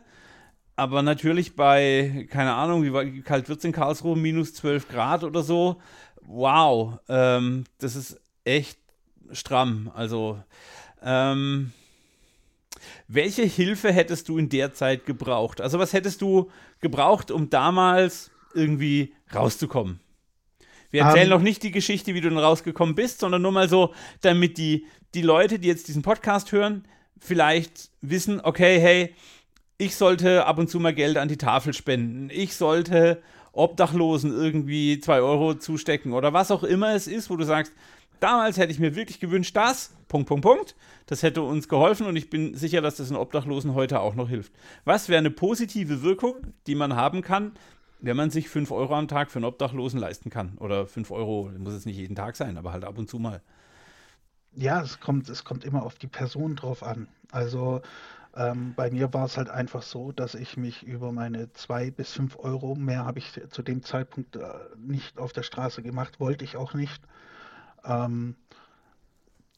Aber 0.76 1.02
natürlich 1.02 1.56
bei, 1.56 2.28
keine 2.30 2.54
Ahnung, 2.54 2.84
wie, 2.84 3.22
kalt 3.22 3.50
wird 3.50 3.60
es 3.60 3.66
in 3.66 3.74
Karlsruhe, 3.74 4.16
minus 4.16 4.54
12 4.54 4.88
Grad 4.88 5.24
oder 5.24 5.44
so. 5.44 5.82
Wow, 6.22 7.00
ähm, 7.10 7.66
das 7.80 7.96
ist 7.96 8.20
echt 8.46 8.80
stramm. 9.32 9.92
Also, 9.94 10.42
ähm, 11.04 11.74
welche 13.08 13.44
Hilfe 13.44 13.92
hättest 13.92 14.30
du 14.30 14.38
in 14.38 14.48
der 14.48 14.74
Zeit 14.74 15.06
gebraucht? 15.06 15.60
Also, 15.60 15.80
was 15.80 15.92
hättest 15.92 16.22
du 16.22 16.50
gebraucht, 16.80 17.30
um 17.30 17.50
damals 17.50 18.32
irgendwie 18.54 19.14
rauszukommen? 19.34 20.00
Wir 20.92 21.04
erzählen 21.04 21.26
Ähm, 21.26 21.38
noch 21.38 21.42
nicht 21.42 21.64
die 21.64 21.72
Geschichte, 21.72 22.14
wie 22.14 22.22
du 22.22 22.30
dann 22.30 22.40
rausgekommen 22.40 22.96
bist, 22.96 23.20
sondern 23.20 23.42
nur 23.42 23.52
mal 23.52 23.70
so, 23.70 23.94
damit 24.22 24.58
die, 24.58 24.88
die 25.14 25.22
Leute, 25.22 25.60
die 25.60 25.68
jetzt 25.68 25.88
diesen 25.88 26.02
Podcast 26.02 26.52
hören, 26.52 26.86
vielleicht 27.20 27.90
wissen, 28.02 28.42
okay, 28.42 28.80
hey, 28.80 29.14
ich 29.78 29.96
sollte 29.96 30.46
ab 30.46 30.58
und 30.58 30.70
zu 30.70 30.80
mal 30.80 30.94
Geld 30.94 31.18
an 31.18 31.28
die 31.28 31.38
Tafel 31.38 31.74
spenden. 31.74 32.30
Ich 32.32 32.56
sollte 32.56 33.22
Obdachlosen 33.52 34.32
irgendwie 34.32 35.00
zwei 35.00 35.22
Euro 35.22 35.54
zustecken 35.56 36.14
oder 36.14 36.34
was 36.34 36.52
auch 36.52 36.64
immer 36.64 36.94
es 36.94 37.08
ist, 37.08 37.30
wo 37.30 37.36
du 37.36 37.46
sagst, 37.46 37.74
damals 38.20 38.58
hätte 38.58 38.72
ich 38.72 38.80
mir 38.80 38.96
wirklich 38.96 39.20
gewünscht, 39.20 39.56
das, 39.56 39.94
Punkt, 40.08 40.28
Punkt, 40.28 40.44
Punkt, 40.44 40.76
das 41.06 41.24
hätte 41.24 41.42
uns 41.42 41.70
geholfen 41.70 42.08
und 42.08 42.16
ich 42.16 42.30
bin 42.30 42.56
sicher, 42.56 42.82
dass 42.82 42.98
das 42.98 43.08
den 43.08 43.18
Obdachlosen 43.18 43.74
heute 43.74 44.02
auch 44.02 44.16
noch 44.16 44.30
hilft. 44.30 44.52
Was 44.86 45.08
wäre 45.08 45.20
eine 45.20 45.32
positive 45.32 46.02
Wirkung, 46.02 46.36
die 46.68 46.76
man 46.76 46.96
haben 46.96 47.22
kann, 47.22 47.54
wenn 48.02 48.18
man 48.18 48.30
sich 48.32 48.50
5 48.50 48.72
Euro 48.72 48.96
am 48.96 49.08
Tag 49.08 49.32
für 49.32 49.40
einen 49.40 49.46
Obdachlosen 49.46 50.00
leisten 50.00 50.30
kann? 50.30 50.58
Oder 50.60 50.88
5 50.88 51.12
Euro, 51.12 51.52
muss 51.58 51.74
es 51.74 51.86
nicht 51.86 51.98
jeden 51.98 52.16
Tag 52.16 52.36
sein, 52.36 52.58
aber 52.58 52.72
halt 52.74 52.86
ab 52.86 52.98
und 52.98 53.10
zu 53.10 53.20
mal. 53.20 53.42
ja, 54.54 54.82
es 54.82 55.00
kommt, 55.00 55.30
es 55.30 55.44
kommt 55.44 55.64
immer 55.64 55.84
auf 55.84 55.96
die 55.96 56.08
Person 56.08 56.56
drauf 56.56 56.84
an. 56.84 57.08
Also 57.32 57.82
ähm, 58.36 58.74
bei 58.76 58.92
mir 58.92 59.14
war 59.14 59.26
es 59.26 59.38
halt 59.38 59.50
einfach 59.50 59.82
so, 59.84 60.12
dass 60.12 60.36
ich 60.36 60.58
mich 60.58 60.84
über 60.84 61.12
meine 61.12 61.52
zwei 61.54 61.92
bis 61.92 62.14
fünf 62.14 62.38
Euro, 62.38 62.76
mehr 62.76 63.06
habe 63.06 63.20
ich 63.20 63.42
zu 63.50 63.62
dem 63.64 63.84
Zeitpunkt 63.84 64.36
äh, 64.36 64.42
nicht 64.78 65.18
auf 65.20 65.34
der 65.34 65.44
Straße 65.44 65.82
gemacht, 65.84 66.20
wollte 66.20 66.46
ich 66.46 66.58
auch 66.58 66.74
nicht. 66.74 67.02
Ähm, 67.86 68.36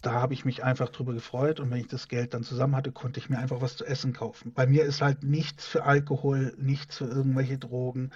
da 0.02 0.14
habe 0.14 0.34
ich 0.34 0.46
mich 0.46 0.64
einfach 0.64 0.90
drüber 0.90 1.14
gefreut 1.14 1.60
und 1.60 1.70
wenn 1.70 1.80
ich 1.80 1.88
das 1.88 2.08
Geld 2.08 2.34
dann 2.34 2.44
zusammen 2.44 2.76
hatte, 2.76 2.92
konnte 2.92 3.20
ich 3.20 3.30
mir 3.30 3.38
einfach 3.38 3.62
was 3.62 3.78
zu 3.78 3.86
essen 3.86 4.14
kaufen. 4.14 4.52
Bei 4.54 4.66
mir 4.66 4.84
ist 4.84 5.02
halt 5.02 5.24
nichts 5.24 5.66
für 5.66 5.84
Alkohol, 5.84 6.54
nichts 6.58 6.98
für 6.98 7.06
irgendwelche 7.06 7.58
Drogen, 7.58 8.12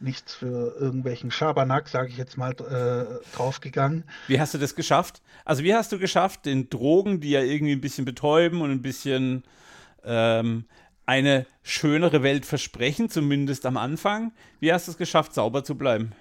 nichts 0.00 0.34
für 0.34 0.74
irgendwelchen 0.78 1.30
Schabernack, 1.30 1.88
sage 1.88 2.08
ich 2.08 2.16
jetzt 2.16 2.36
mal, 2.36 2.52
äh, 2.52 3.36
draufgegangen. 3.36 4.04
Wie 4.26 4.40
hast 4.40 4.54
du 4.54 4.58
das 4.58 4.74
geschafft? 4.74 5.22
Also 5.44 5.62
wie 5.62 5.74
hast 5.74 5.92
du 5.92 5.98
geschafft, 5.98 6.46
den 6.46 6.68
Drogen, 6.68 7.20
die 7.20 7.30
ja 7.30 7.42
irgendwie 7.42 7.72
ein 7.72 7.80
bisschen 7.80 8.04
betäuben 8.04 8.60
und 8.60 8.70
ein 8.70 8.82
bisschen 8.82 9.44
ähm, 10.04 10.64
eine 11.06 11.46
schönere 11.62 12.22
Welt 12.22 12.46
versprechen, 12.46 13.10
zumindest 13.10 13.66
am 13.66 13.76
Anfang, 13.76 14.32
wie 14.58 14.72
hast 14.72 14.88
du 14.88 14.92
es 14.92 14.98
geschafft, 14.98 15.34
sauber 15.34 15.62
zu 15.64 15.76
bleiben? 15.76 16.12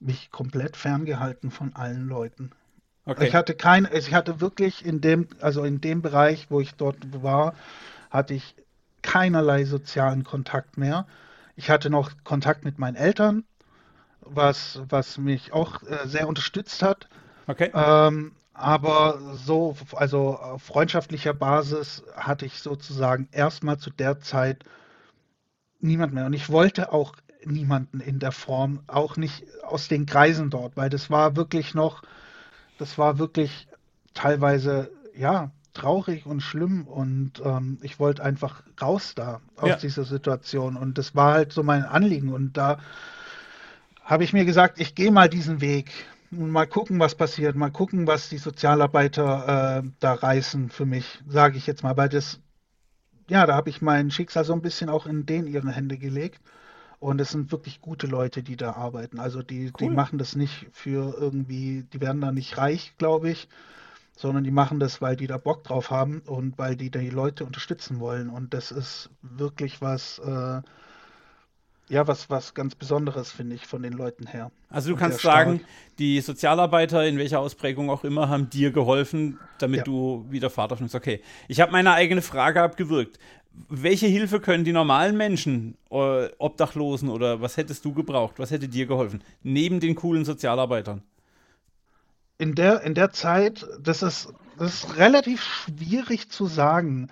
Mich 0.00 0.30
komplett 0.30 0.76
ferngehalten 0.76 1.50
von 1.50 1.74
allen 1.74 2.08
Leuten. 2.08 2.50
Okay. 3.06 3.28
Ich 3.28 3.34
hatte 3.34 3.54
kein, 3.54 3.88
ich 3.92 4.14
hatte 4.14 4.40
wirklich 4.40 4.84
in 4.84 5.00
dem, 5.00 5.28
also 5.40 5.64
in 5.64 5.80
dem 5.80 6.00
Bereich, 6.00 6.46
wo 6.50 6.60
ich 6.60 6.74
dort 6.74 6.96
war, 7.22 7.54
hatte 8.10 8.34
ich 8.34 8.54
keinerlei 9.02 9.64
sozialen 9.64 10.24
Kontakt 10.24 10.78
mehr. 10.78 11.06
Ich 11.56 11.70
hatte 11.70 11.90
noch 11.90 12.12
Kontakt 12.24 12.64
mit 12.64 12.78
meinen 12.78 12.96
Eltern, 12.96 13.44
was, 14.20 14.80
was 14.88 15.18
mich 15.18 15.52
auch 15.52 15.82
äh, 15.82 16.06
sehr 16.06 16.26
unterstützt 16.26 16.82
hat. 16.82 17.08
Okay. 17.46 17.70
Ähm, 17.74 18.32
aber 18.54 19.18
so, 19.34 19.76
also 19.92 20.38
auf 20.38 20.62
freundschaftlicher 20.62 21.34
Basis 21.34 22.04
hatte 22.16 22.46
ich 22.46 22.60
sozusagen 22.60 23.28
erstmal 23.32 23.78
zu 23.78 23.90
der 23.90 24.20
Zeit 24.20 24.64
niemand 25.80 26.14
mehr. 26.14 26.26
Und 26.26 26.32
ich 26.32 26.48
wollte 26.50 26.92
auch 26.92 27.14
niemanden 27.44 28.00
in 28.00 28.20
der 28.20 28.32
Form, 28.32 28.80
auch 28.86 29.16
nicht 29.16 29.44
aus 29.64 29.88
den 29.88 30.06
Kreisen 30.06 30.50
dort, 30.50 30.76
weil 30.76 30.88
das 30.88 31.10
war 31.10 31.36
wirklich 31.36 31.74
noch, 31.74 32.02
das 32.78 32.98
war 32.98 33.18
wirklich 33.18 33.68
teilweise, 34.14 34.90
ja, 35.16 35.50
traurig 35.74 36.24
und 36.26 36.40
schlimm 36.40 36.86
und 36.86 37.42
ähm, 37.44 37.78
ich 37.82 37.98
wollte 37.98 38.22
einfach 38.22 38.62
raus 38.80 39.14
da 39.16 39.40
aus 39.56 39.70
Ja. 39.70 39.76
dieser 39.76 40.04
Situation 40.04 40.76
und 40.76 40.98
das 40.98 41.16
war 41.16 41.34
halt 41.34 41.52
so 41.52 41.64
mein 41.64 41.84
Anliegen 41.84 42.32
und 42.32 42.56
da 42.56 42.78
habe 44.02 44.24
ich 44.24 44.32
mir 44.32 44.44
gesagt, 44.44 44.80
ich 44.80 44.94
gehe 44.94 45.10
mal 45.10 45.28
diesen 45.28 45.60
Weg 45.60 45.90
und 46.30 46.50
mal 46.50 46.66
gucken, 46.66 46.98
was 47.00 47.14
passiert, 47.14 47.56
mal 47.56 47.70
gucken, 47.70 48.06
was 48.06 48.28
die 48.28 48.38
Sozialarbeiter 48.38 49.82
äh, 49.84 49.88
da 50.00 50.14
reißen 50.14 50.68
für 50.70 50.84
mich, 50.86 51.22
sage 51.26 51.56
ich 51.56 51.66
jetzt 51.66 51.82
mal, 51.82 51.96
weil 51.96 52.08
das, 52.08 52.40
ja, 53.28 53.46
da 53.46 53.54
habe 53.56 53.70
ich 53.70 53.82
mein 53.82 54.10
Schicksal 54.10 54.44
so 54.44 54.52
ein 54.52 54.62
bisschen 54.62 54.88
auch 54.90 55.06
in 55.06 55.26
denen 55.26 55.48
ihre 55.48 55.72
Hände 55.72 55.98
gelegt. 55.98 56.40
Und 57.04 57.20
es 57.20 57.30
sind 57.32 57.52
wirklich 57.52 57.80
gute 57.82 58.06
Leute, 58.06 58.42
die 58.42 58.56
da 58.56 58.72
arbeiten. 58.72 59.20
Also 59.20 59.42
die, 59.42 59.72
die 59.78 59.90
Cool. 59.90 59.94
machen 59.94 60.18
das 60.18 60.36
nicht 60.36 60.66
für 60.72 61.14
irgendwie, 61.18 61.84
die 61.92 62.00
werden 62.00 62.20
da 62.22 62.32
nicht 62.32 62.56
reich, 62.56 62.94
glaube 62.98 63.30
ich, 63.30 63.48
sondern 64.16 64.44
die 64.44 64.50
machen 64.52 64.80
das, 64.80 65.02
weil 65.02 65.16
die 65.16 65.26
da 65.26 65.38
Bock 65.38 65.64
drauf 65.64 65.90
haben 65.90 66.22
und 66.26 66.58
weil 66.58 66.76
die 66.76 66.90
die 66.90 67.10
Leute 67.10 67.44
unterstützen 67.44 68.00
wollen. 68.00 68.30
Und 68.30 68.54
das 68.54 68.72
ist 68.72 69.10
wirklich 69.22 69.82
was, 69.82 70.18
äh, 70.20 70.62
ja, 71.88 72.06
was, 72.06 72.30
was 72.30 72.54
ganz 72.54 72.74
Besonderes, 72.74 73.30
finde 73.30 73.56
ich, 73.56 73.66
von 73.66 73.82
den 73.82 73.92
Leuten 73.92 74.26
her. 74.26 74.50
Also 74.70 74.88
du 74.90 74.94
Und 74.94 74.98
kannst 74.98 75.20
sagen, 75.20 75.60
stark. 75.60 75.70
die 75.98 76.20
Sozialarbeiter, 76.20 77.06
in 77.06 77.18
welcher 77.18 77.40
Ausprägung 77.40 77.90
auch 77.90 78.04
immer, 78.04 78.28
haben 78.28 78.48
dir 78.50 78.72
geholfen, 78.72 79.38
damit 79.58 79.80
Ja. 79.80 79.84
du 79.84 80.26
wieder 80.30 80.50
Fahrt 80.50 80.72
aufnimmst. 80.72 80.94
Okay. 80.94 81.22
Ich 81.46 81.60
habe 81.60 81.72
meine 81.72 81.92
eigene 81.92 82.22
Frage 82.22 82.62
abgewürgt. 82.62 83.18
Welche 83.68 84.06
Hilfe 84.06 84.40
können 84.40 84.64
die 84.64 84.72
normalen 84.72 85.16
Menschen, 85.16 85.76
äh, 85.90 86.28
Obdachlosen 86.38 87.08
oder 87.08 87.40
was 87.40 87.56
hättest 87.56 87.84
du 87.84 87.92
gebraucht? 87.92 88.34
Was 88.38 88.50
hätte 88.50 88.68
dir 88.68 88.86
geholfen? 88.86 89.22
Neben 89.42 89.80
den 89.80 89.94
coolen 89.94 90.24
Sozialarbeitern. 90.24 91.02
In 92.38 92.54
der, 92.54 92.82
in 92.82 92.94
der 92.94 93.12
Zeit, 93.12 93.66
das 93.80 94.02
ist, 94.02 94.32
das 94.58 94.84
ist 94.84 94.96
relativ 94.96 95.42
schwierig 95.42 96.30
zu 96.30 96.46
sagen, 96.46 97.08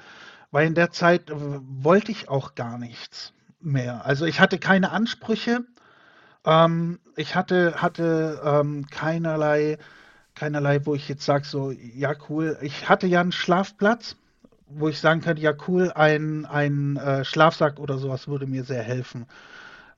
weil 0.51 0.67
in 0.67 0.75
der 0.75 0.91
Zeit 0.91 1.31
wollte 1.33 2.11
ich 2.11 2.29
auch 2.29 2.55
gar 2.55 2.77
nichts 2.79 3.33
mehr. 3.61 4.05
Also 4.05 4.27
ich 4.27 4.41
hatte 4.41 4.59
keine 4.59 4.91
Ansprüche, 4.91 5.65
ähm, 6.45 6.99
ich 7.17 7.35
hatte, 7.35 7.81
hatte 7.81 8.41
ähm, 8.45 8.87
keinerlei, 8.91 9.79
keinerlei, 10.35 10.85
wo 10.85 10.95
ich 10.95 11.09
jetzt 11.09 11.25
sage, 11.25 11.45
so, 11.45 11.71
ja 11.71 12.15
cool, 12.29 12.59
ich 12.63 12.89
hatte 12.89 13.07
ja 13.07 13.21
einen 13.21 13.33
Schlafplatz, 13.33 14.17
wo 14.75 14.89
ich 14.89 14.99
sagen 15.01 15.21
könnte, 15.21 15.43
ja 15.43 15.53
cool, 15.69 15.93
ein, 15.93 16.47
ein 16.47 16.97
äh, 16.97 17.25
Schlafsack 17.25 17.79
oder 17.79 17.99
sowas 17.99 18.29
würde 18.29 18.47
mir 18.47 18.65
sehr 18.65 18.83
helfen. 18.83 19.27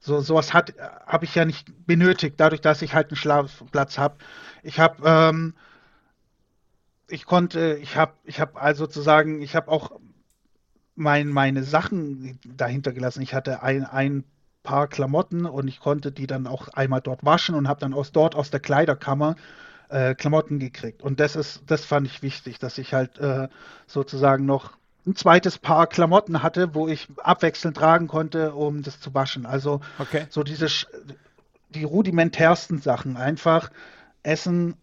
So, 0.00 0.20
sowas 0.20 0.52
hat, 0.52 0.74
habe 1.06 1.24
ich 1.24 1.34
ja 1.34 1.44
nicht 1.44 1.86
benötigt, 1.86 2.34
dadurch, 2.38 2.60
dass 2.60 2.82
ich 2.82 2.94
halt 2.94 3.08
einen 3.08 3.16
Schlafplatz 3.16 3.98
habe. 3.98 4.16
Ich 4.62 4.78
habe, 4.78 5.02
ähm, 5.04 5.54
ich 7.08 7.24
konnte, 7.24 7.78
ich 7.80 7.96
habe, 7.96 8.12
ich 8.24 8.40
habe 8.40 8.60
also 8.60 8.84
sozusagen, 8.84 9.40
ich 9.40 9.56
habe 9.56 9.70
auch 9.70 9.92
mein, 10.94 11.28
meine 11.28 11.64
Sachen 11.64 12.38
dahinter 12.44 12.92
gelassen. 12.92 13.22
Ich 13.22 13.34
hatte 13.34 13.62
ein, 13.62 13.84
ein 13.84 14.24
paar 14.62 14.88
Klamotten 14.88 15.46
und 15.46 15.68
ich 15.68 15.80
konnte 15.80 16.12
die 16.12 16.26
dann 16.26 16.46
auch 16.46 16.68
einmal 16.68 17.00
dort 17.00 17.24
waschen 17.24 17.54
und 17.54 17.68
habe 17.68 17.80
dann 17.80 17.94
aus 17.94 18.12
dort 18.12 18.34
aus 18.34 18.50
der 18.50 18.60
Kleiderkammer 18.60 19.36
äh, 19.94 20.14
Klamotten 20.16 20.58
gekriegt. 20.58 21.02
Und 21.02 21.20
das 21.20 21.36
ist, 21.36 21.62
das 21.68 21.84
fand 21.84 22.08
ich 22.08 22.20
wichtig, 22.20 22.58
dass 22.58 22.78
ich 22.78 22.92
halt 22.94 23.18
äh, 23.18 23.48
sozusagen 23.86 24.44
noch 24.44 24.72
ein 25.06 25.14
zweites 25.14 25.58
Paar 25.58 25.86
Klamotten 25.86 26.42
hatte, 26.42 26.74
wo 26.74 26.88
ich 26.88 27.06
abwechselnd 27.22 27.76
tragen 27.76 28.08
konnte, 28.08 28.54
um 28.54 28.82
das 28.82 28.98
zu 29.00 29.14
waschen. 29.14 29.46
Also 29.46 29.80
Okay. 29.98 30.26
so 30.30 30.42
diese 30.42 30.66
die 31.70 31.84
rudimentärsten 31.84 32.80
Sachen, 32.80 33.16
einfach 33.16 33.70
Essen, 34.22 34.74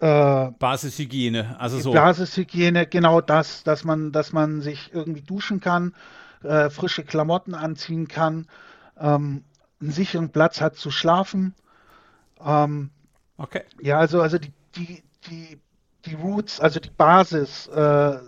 äh, 0.00 0.50
Basishygiene. 0.58 1.56
Also 1.60 1.78
so. 1.78 1.92
Basishygiene, 1.92 2.86
genau 2.86 3.20
das, 3.20 3.62
dass 3.62 3.84
man, 3.84 4.10
dass 4.10 4.32
man 4.32 4.62
sich 4.62 4.90
irgendwie 4.92 5.22
duschen 5.22 5.60
kann, 5.60 5.94
äh, 6.42 6.70
frische 6.70 7.04
Klamotten 7.04 7.54
anziehen 7.54 8.08
kann, 8.08 8.46
ähm, 8.98 9.44
einen 9.80 9.92
sicheren 9.92 10.30
Platz 10.30 10.60
hat 10.60 10.76
zu 10.76 10.90
schlafen. 10.90 11.54
Ähm, 12.44 12.90
Okay. 13.40 13.62
ja, 13.80 13.98
also, 13.98 14.20
also 14.20 14.38
die, 14.38 14.52
die, 14.76 15.02
die, 15.30 15.58
die 16.04 16.14
Roots, 16.14 16.60
also 16.60 16.78
die 16.78 16.90
Basis 16.90 17.68
äh, 17.68 18.18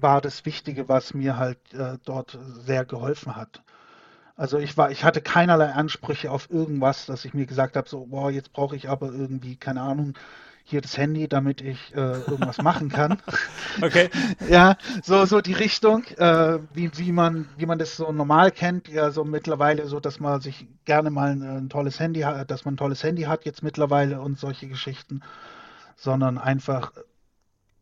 war 0.00 0.20
das 0.20 0.44
Wichtige, 0.44 0.88
was 0.88 1.14
mir 1.14 1.36
halt 1.36 1.58
äh, 1.72 1.98
dort 2.04 2.36
sehr 2.64 2.84
geholfen 2.84 3.36
hat. 3.36 3.62
Also 4.36 4.58
ich 4.58 4.76
war, 4.76 4.90
ich 4.90 5.04
hatte 5.04 5.22
keinerlei 5.22 5.72
Ansprüche 5.72 6.30
auf 6.32 6.50
irgendwas, 6.50 7.06
dass 7.06 7.24
ich 7.24 7.32
mir 7.32 7.46
gesagt 7.46 7.76
habe, 7.76 7.88
so, 7.88 8.06
boah, 8.06 8.30
jetzt 8.30 8.52
brauche 8.52 8.76
ich 8.76 8.88
aber 8.88 9.06
irgendwie, 9.12 9.56
keine 9.56 9.82
Ahnung, 9.82 10.14
hier 10.68 10.80
das 10.80 10.98
Handy, 10.98 11.28
damit 11.28 11.60
ich 11.60 11.94
äh, 11.94 11.98
irgendwas 12.00 12.58
machen 12.58 12.88
kann. 12.88 13.18
Okay. 13.82 14.10
Ja, 14.48 14.76
so, 15.02 15.26
so 15.26 15.40
die 15.40 15.52
Richtung, 15.52 16.04
äh, 16.16 16.58
wie, 16.72 16.90
wie, 16.96 17.12
man, 17.12 17.48
wie 17.56 17.66
man 17.66 17.78
das 17.78 17.96
so 17.96 18.10
normal 18.10 18.50
kennt, 18.50 18.88
ja, 18.88 19.10
so 19.10 19.24
mittlerweile 19.24 19.86
so, 19.86 20.00
dass 20.00 20.18
man 20.18 20.40
sich 20.40 20.66
gerne 20.84 21.10
mal 21.10 21.30
ein, 21.32 21.42
ein 21.42 21.68
tolles 21.68 22.00
Handy 22.00 22.20
hat, 22.20 22.50
dass 22.50 22.64
man 22.64 22.74
ein 22.74 22.76
tolles 22.78 23.02
Handy 23.02 23.22
hat 23.22 23.44
jetzt 23.44 23.62
mittlerweile 23.62 24.20
und 24.20 24.38
solche 24.38 24.66
Geschichten, 24.66 25.20
sondern 25.94 26.38
einfach 26.38 26.92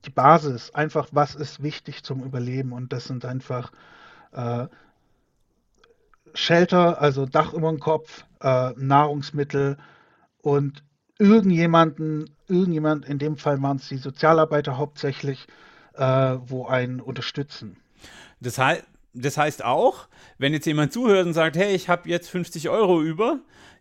die 0.05 0.11
Basis, 0.11 0.75
einfach 0.75 1.09
was 1.13 1.35
ist 1.35 1.63
wichtig 1.63 2.03
zum 2.03 2.23
Überleben 2.23 2.73
und 2.73 2.93
das 2.93 3.05
sind 3.05 3.25
einfach 3.25 3.73
äh, 4.33 4.67
Shelter, 6.35 7.01
also 7.01 7.25
Dach 7.25 7.53
über 7.53 7.71
dem 7.71 7.79
Kopf, 7.79 8.25
äh, 8.41 8.73
Nahrungsmittel 8.77 9.79
und 10.43 10.83
irgendjemanden, 11.19 12.31
irgendjemand, 12.49 13.07
in 13.07 13.19
dem 13.19 13.37
Fall 13.37 13.63
waren 13.63 13.77
es 13.77 13.89
die 13.89 13.97
Sozialarbeiter 13.97 14.77
hauptsächlich, 14.77 15.47
äh, 15.95 16.37
wo 16.47 16.67
einen 16.67 17.01
unterstützen. 17.01 17.77
Das, 18.41 18.59
he 18.59 18.81
das 19.15 19.37
heißt 19.37 19.65
auch, 19.65 20.09
wenn 20.39 20.53
jetzt 20.53 20.67
jemand 20.67 20.93
zuhört 20.93 21.27
und 21.27 21.35
sagt, 21.35 21.57
hey, 21.57 21.75
ich 21.75 21.89
habe 21.89 22.09
jetzt 22.09 22.29
50 22.29 22.69
Euro 22.69 23.01
über, 23.01 23.39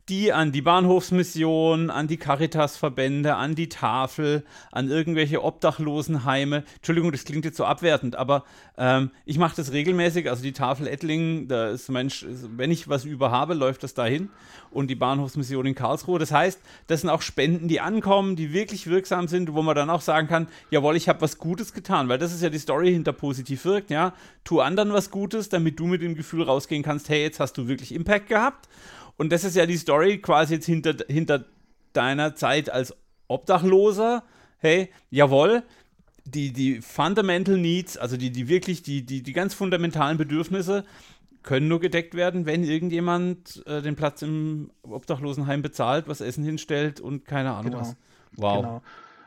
die 0.09 0.33
an 0.33 0.51
die 0.51 0.61
Bahnhofsmission, 0.61 1.89
an 1.89 2.07
die 2.07 2.17
Caritasverbände, 2.17 3.35
an 3.35 3.55
die 3.55 3.69
Tafel, 3.69 4.43
an 4.71 4.89
irgendwelche 4.89 5.41
Obdachlosenheime. 5.41 6.63
Entschuldigung, 6.75 7.11
das 7.11 7.23
klingt 7.23 7.45
jetzt 7.45 7.55
so 7.55 7.63
abwertend, 7.63 8.17
aber 8.17 8.43
ähm, 8.77 9.11
ich 9.25 9.37
mache 9.37 9.55
das 9.55 9.71
regelmäßig. 9.71 10.29
Also 10.29 10.43
die 10.43 10.51
Tafel 10.51 10.87
Ettlingen, 10.87 11.47
da 11.47 11.69
ist 11.69 11.89
Mensch, 11.89 12.25
wenn 12.57 12.71
ich 12.71 12.89
was 12.89 13.05
über 13.05 13.31
habe, 13.31 13.53
läuft 13.53 13.83
das 13.83 13.93
dahin. 13.93 14.29
Und 14.71 14.87
die 14.87 14.95
Bahnhofsmission 14.95 15.67
in 15.67 15.75
Karlsruhe. 15.75 16.19
Das 16.19 16.31
heißt, 16.31 16.59
das 16.87 17.01
sind 17.01 17.09
auch 17.09 17.21
Spenden, 17.21 17.67
die 17.67 17.79
ankommen, 17.79 18.35
die 18.35 18.53
wirklich 18.53 18.87
wirksam 18.87 19.27
sind, 19.27 19.53
wo 19.53 19.61
man 19.61 19.75
dann 19.75 19.89
auch 19.89 20.01
sagen 20.01 20.27
kann, 20.27 20.47
jawohl, 20.71 20.97
ich 20.97 21.07
habe 21.07 21.21
was 21.21 21.37
Gutes 21.37 21.73
getan, 21.73 22.09
weil 22.09 22.17
das 22.17 22.33
ist 22.33 22.41
ja 22.41 22.49
die 22.49 22.57
Story 22.57 22.91
hinter 22.91 23.13
positiv 23.13 23.63
wirkt, 23.65 23.91
ja. 23.91 24.13
Tu 24.43 24.59
anderen 24.59 24.91
was 24.91 25.11
Gutes, 25.11 25.49
damit 25.49 25.79
du 25.79 25.85
mit 25.85 26.01
dem 26.01 26.15
Gefühl 26.15 26.43
rausgehen 26.43 26.83
kannst, 26.83 27.07
hey, 27.07 27.21
jetzt 27.21 27.39
hast 27.39 27.53
du 27.53 27.67
wirklich 27.67 27.93
Impact 27.93 28.27
gehabt. 28.27 28.67
Und 29.17 29.31
das 29.31 29.43
ist 29.43 29.55
ja 29.55 29.65
die 29.65 29.77
Story 29.77 30.19
quasi 30.19 30.55
jetzt 30.55 30.65
hinter, 30.65 30.95
hinter 31.07 31.45
deiner 31.93 32.35
Zeit 32.35 32.69
als 32.69 32.95
Obdachloser. 33.27 34.23
Hey, 34.57 34.89
jawohl, 35.09 35.63
die, 36.25 36.53
die 36.53 36.81
Fundamental 36.81 37.57
Needs, 37.57 37.97
also 37.97 38.17
die, 38.17 38.31
die 38.31 38.47
wirklich, 38.47 38.81
die, 38.81 39.05
die, 39.05 39.21
die 39.21 39.33
ganz 39.33 39.53
fundamentalen 39.53 40.17
Bedürfnisse, 40.17 40.85
können 41.43 41.67
nur 41.67 41.81
gedeckt 41.81 42.15
werden, 42.15 42.45
wenn 42.45 42.63
irgendjemand 42.63 43.63
äh, 43.67 43.81
den 43.81 43.95
Platz 43.95 44.21
im 44.21 44.71
Obdachlosenheim 44.83 45.61
bezahlt, 45.61 46.07
was 46.07 46.21
Essen 46.21 46.43
hinstellt 46.43 47.01
und 47.01 47.25
keine 47.25 47.51
Ahnung 47.51 47.71
Genau, 47.71 47.79
was. 47.81 47.95
Wow. 48.37 48.61
genau. 48.61 48.81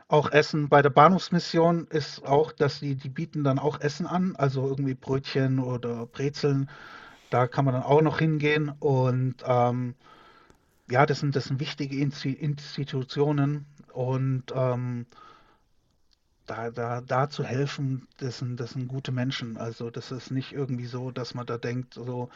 Auch 0.09 0.31
Essen 0.31 0.69
bei 0.69 0.81
der 0.81 0.89
Bahnhofsmission 0.89 1.87
ist 1.89 2.25
auch, 2.25 2.53
dass 2.53 2.79
die, 2.79 2.95
die 2.95 3.09
bieten 3.09 3.43
dann 3.43 3.59
auch 3.59 3.81
Essen 3.81 4.07
an, 4.07 4.35
also 4.37 4.65
irgendwie 4.67 4.93
Brötchen 4.93 5.59
oder 5.59 6.05
Brezeln. 6.05 6.69
Da 7.29 7.47
kann 7.47 7.65
man 7.65 7.73
dann 7.73 7.83
auch 7.83 8.01
noch 8.01 8.19
hingehen 8.19 8.69
und 8.79 9.35
ähm, 9.45 9.95
ja, 10.89 11.05
das 11.05 11.19
sind, 11.19 11.35
das 11.35 11.45
sind 11.45 11.59
wichtige 11.59 11.97
Insti 11.97 12.31
Institutionen 12.31 13.65
und 13.93 14.43
ähm, 14.55 15.05
da, 16.45 16.71
da, 16.71 17.01
da 17.01 17.29
zu 17.29 17.43
helfen, 17.43 18.07
das 18.19 18.39
sind, 18.39 18.59
das 18.59 18.71
sind 18.71 18.87
gute 18.87 19.11
Menschen. 19.11 19.57
Also 19.57 19.89
das 19.89 20.11
ist 20.11 20.31
nicht 20.31 20.53
irgendwie 20.53 20.85
so, 20.85 21.11
dass 21.11 21.33
man 21.33 21.45
da 21.45 21.57
denkt, 21.57 21.93
so, 21.93 22.29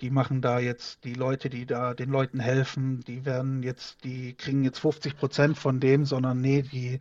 die 0.00 0.10
machen 0.10 0.40
da 0.40 0.60
jetzt, 0.60 1.04
die 1.04 1.14
Leute, 1.14 1.50
die 1.50 1.66
da 1.66 1.94
den 1.94 2.10
Leuten 2.10 2.38
helfen, 2.38 3.00
die 3.00 3.24
werden 3.24 3.64
jetzt, 3.64 4.04
die 4.04 4.34
kriegen 4.34 4.62
jetzt 4.62 4.78
50 4.78 5.16
Prozent 5.16 5.58
von 5.58 5.80
dem, 5.80 6.04
sondern 6.04 6.40
nee, 6.40 6.62
die 6.62 7.00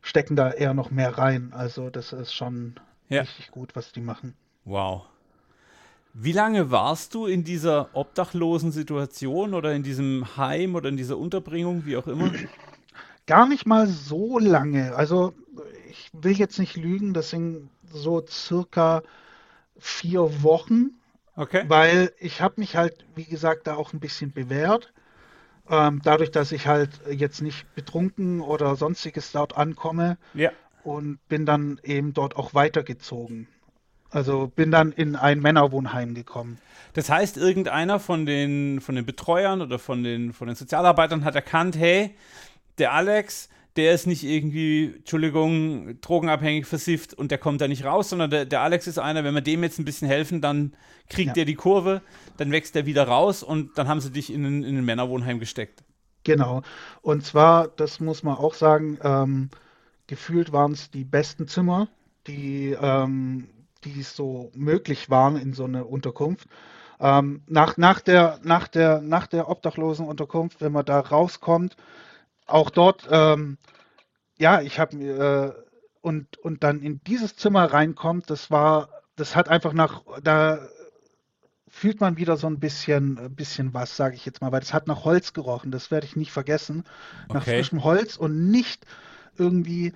stecken 0.00 0.36
da 0.36 0.50
eher 0.50 0.72
noch 0.72 0.90
mehr 0.90 1.18
rein. 1.18 1.52
Also 1.52 1.90
das 1.90 2.14
ist 2.14 2.32
schon 2.32 2.76
Ja. 3.08 3.20
richtig 3.20 3.50
gut, 3.50 3.76
was 3.76 3.92
die 3.92 4.00
machen. 4.00 4.34
Wow. 4.64 5.04
Wie 6.12 6.32
lange 6.32 6.70
warst 6.70 7.14
du 7.14 7.26
in 7.26 7.44
dieser 7.44 7.88
obdachlosen 7.94 8.72
Situation 8.72 9.54
oder 9.54 9.72
in 9.74 9.82
diesem 9.82 10.36
Heim 10.36 10.74
oder 10.74 10.88
in 10.88 10.96
dieser 10.96 11.16
Unterbringung, 11.16 11.86
wie 11.86 11.96
auch 11.96 12.06
immer? 12.06 12.32
Gar 13.26 13.46
nicht 13.46 13.66
mal 13.66 13.86
so 13.86 14.38
lange. 14.38 14.94
Also 14.96 15.34
ich 15.88 16.10
will 16.12 16.32
jetzt 16.32 16.58
nicht 16.58 16.76
lügen, 16.76 17.14
das 17.14 17.30
sind 17.30 17.70
so 17.92 18.24
circa 18.26 19.02
vier 19.78 20.42
Wochen, 20.42 20.90
Okay. 21.36 21.64
weil 21.68 22.12
ich 22.18 22.40
habe 22.40 22.54
mich 22.58 22.76
halt, 22.76 23.06
wie 23.14 23.24
gesagt, 23.24 23.66
da 23.66 23.74
auch 23.76 23.92
ein 23.92 24.00
bisschen 24.00 24.32
bewährt. 24.32 24.92
Ähm, 25.70 26.00
dadurch, 26.02 26.32
dass 26.32 26.50
ich 26.50 26.66
halt 26.66 26.90
jetzt 27.08 27.40
nicht 27.40 27.72
betrunken 27.76 28.40
oder 28.40 28.74
sonstiges 28.74 29.30
dort 29.30 29.56
ankomme 29.56 30.18
Ja. 30.34 30.50
und 30.82 31.18
bin 31.28 31.46
dann 31.46 31.80
eben 31.84 32.12
dort 32.12 32.34
auch 32.36 32.52
weitergezogen. 32.54 33.46
Also 34.10 34.50
bin 34.54 34.70
dann 34.70 34.92
in 34.92 35.16
ein 35.16 35.40
Männerwohnheim 35.40 36.14
gekommen. 36.14 36.58
Das 36.94 37.08
heißt, 37.08 37.36
irgendeiner 37.36 38.00
von 38.00 38.26
den, 38.26 38.80
von 38.80 38.96
den 38.96 39.06
Betreuern 39.06 39.62
oder 39.62 39.78
von 39.78 40.02
den, 40.02 40.32
von 40.32 40.48
den 40.48 40.56
Sozialarbeitern 40.56 41.24
hat 41.24 41.36
erkannt, 41.36 41.76
hey, 41.78 42.14
der 42.78 42.92
Alex, 42.92 43.48
der 43.76 43.92
ist 43.94 44.08
nicht 44.08 44.24
irgendwie, 44.24 44.94
Entschuldigung, 44.96 46.00
drogenabhängig 46.00 46.66
versifft 46.66 47.14
und 47.14 47.30
der 47.30 47.38
kommt 47.38 47.60
da 47.60 47.68
nicht 47.68 47.84
raus, 47.84 48.10
sondern 48.10 48.30
der, 48.30 48.44
der 48.44 48.62
Alex 48.62 48.88
ist 48.88 48.98
einer, 48.98 49.22
wenn 49.22 49.34
wir 49.34 49.42
dem 49.42 49.62
jetzt 49.62 49.78
ein 49.78 49.84
bisschen 49.84 50.08
helfen, 50.08 50.40
dann 50.40 50.74
kriegt 51.08 51.28
Ja. 51.28 51.34
der 51.34 51.44
die 51.44 51.54
Kurve, 51.54 52.02
dann 52.36 52.50
wächst 52.50 52.74
der 52.74 52.86
wieder 52.86 53.04
raus 53.04 53.44
und 53.44 53.78
dann 53.78 53.86
haben 53.86 54.00
sie 54.00 54.10
dich 54.10 54.32
in, 54.32 54.44
ein- 54.44 54.64
in 54.64 54.76
ein 54.78 54.84
Männerwohnheim 54.84 55.38
gesteckt. 55.38 55.84
Genau. 56.24 56.62
Und 57.02 57.24
zwar, 57.24 57.68
das 57.68 58.00
muss 58.00 58.24
man 58.24 58.36
auch 58.36 58.54
sagen, 58.54 58.98
ähm, 59.04 59.50
gefühlt 60.08 60.50
waren 60.52 60.72
es 60.72 60.90
die 60.90 61.04
besten 61.04 61.46
Zimmer, 61.46 61.88
die, 62.26 62.76
ähm, 62.80 63.48
die 63.84 64.02
so 64.02 64.50
möglich 64.54 65.10
waren 65.10 65.36
in 65.36 65.52
so 65.52 65.64
einer 65.64 65.88
Unterkunft. 65.88 66.48
Ähm, 67.00 67.42
nach, 67.46 67.76
nach 67.76 68.00
der, 68.00 68.38
nach 68.42 68.68
der, 68.68 69.00
nach 69.00 69.26
der 69.26 69.48
Obdachlosenunterkunft, 69.48 70.60
wenn 70.60 70.72
man 70.72 70.84
da 70.84 71.00
rauskommt, 71.00 71.76
auch 72.46 72.70
dort, 72.70 73.08
ähm, 73.10 73.58
ja, 74.38 74.60
ich 74.62 74.78
habe 74.78 74.96
mir, 74.96 75.18
äh, 75.20 75.52
und, 76.02 76.38
und 76.38 76.64
dann 76.64 76.82
in 76.82 77.00
dieses 77.04 77.36
Zimmer 77.36 77.66
reinkommt, 77.72 78.30
das 78.30 78.50
war, 78.50 78.88
das 79.16 79.36
hat 79.36 79.48
einfach 79.48 79.72
nach, 79.72 80.02
da 80.22 80.60
fühlt 81.68 82.00
man 82.00 82.16
wieder 82.16 82.36
so 82.36 82.46
ein 82.48 82.58
bisschen, 82.58 83.18
ein 83.18 83.34
bisschen 83.34 83.72
was, 83.74 83.96
sage 83.96 84.14
ich 84.16 84.26
jetzt 84.26 84.40
mal, 84.40 84.52
weil 84.52 84.60
das 84.60 84.74
hat 84.74 84.86
nach 84.88 85.04
Holz 85.04 85.32
gerochen, 85.32 85.70
das 85.70 85.90
werde 85.90 86.06
ich 86.06 86.16
nicht 86.16 86.32
vergessen. 86.32 86.84
Nach 87.32 87.42
Okay. 87.42 87.54
frischem 87.54 87.84
Holz 87.84 88.16
und 88.16 88.50
nicht 88.50 88.86
irgendwie, 89.36 89.94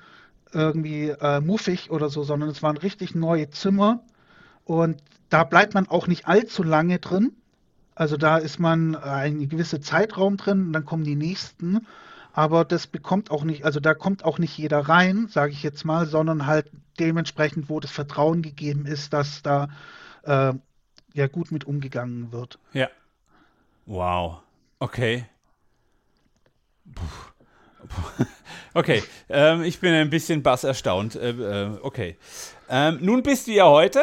irgendwie 0.54 1.08
äh, 1.08 1.40
muffig 1.40 1.90
oder 1.90 2.08
so, 2.08 2.22
sondern 2.22 2.48
es 2.48 2.62
waren 2.62 2.76
richtig 2.76 3.14
neue 3.14 3.50
Zimmer 3.50 4.00
und 4.64 5.02
da 5.28 5.44
bleibt 5.44 5.74
man 5.74 5.88
auch 5.88 6.06
nicht 6.06 6.26
allzu 6.26 6.62
lange 6.62 6.98
drin. 6.98 7.32
Also 7.94 8.16
da 8.16 8.38
ist 8.38 8.58
man 8.58 8.96
einen 8.96 9.48
gewissen 9.48 9.82
Zeitraum 9.82 10.36
drin 10.36 10.66
und 10.66 10.72
dann 10.72 10.84
kommen 10.84 11.04
die 11.04 11.16
nächsten. 11.16 11.86
Aber 12.32 12.64
das 12.64 12.88
bekommt 12.88 13.30
auch 13.30 13.44
nicht, 13.44 13.64
also 13.64 13.78
da 13.78 13.94
kommt 13.94 14.24
auch 14.24 14.38
nicht 14.38 14.58
jeder 14.58 14.80
rein, 14.80 15.28
sage 15.28 15.52
ich 15.52 15.62
jetzt 15.62 15.84
mal, 15.84 16.06
sondern 16.06 16.46
halt 16.46 16.68
dementsprechend, 16.98 17.68
wo 17.68 17.78
das 17.78 17.92
Vertrauen 17.92 18.42
gegeben 18.42 18.86
ist, 18.86 19.12
dass 19.12 19.42
da 19.42 19.68
äh, 20.24 20.52
ja 21.12 21.26
gut 21.28 21.52
mit 21.52 21.64
umgegangen 21.64 22.32
wird. 22.32 22.58
Ja. 22.72 22.88
Wow. 23.86 24.40
Okay. 24.80 25.26
Puh. 26.92 27.33
Okay, 28.76 29.04
ähm, 29.28 29.62
ich 29.62 29.78
bin 29.78 29.94
ein 29.94 30.10
bisschen 30.10 30.42
bass 30.42 30.64
erstaunt. 30.64 31.14
Äh, 31.14 31.30
äh, 31.30 31.78
okay. 31.82 32.16
Ähm, 32.68 32.98
nun 33.00 33.22
bist 33.22 33.46
du 33.46 33.52
ja 33.52 33.68
heute 33.68 34.02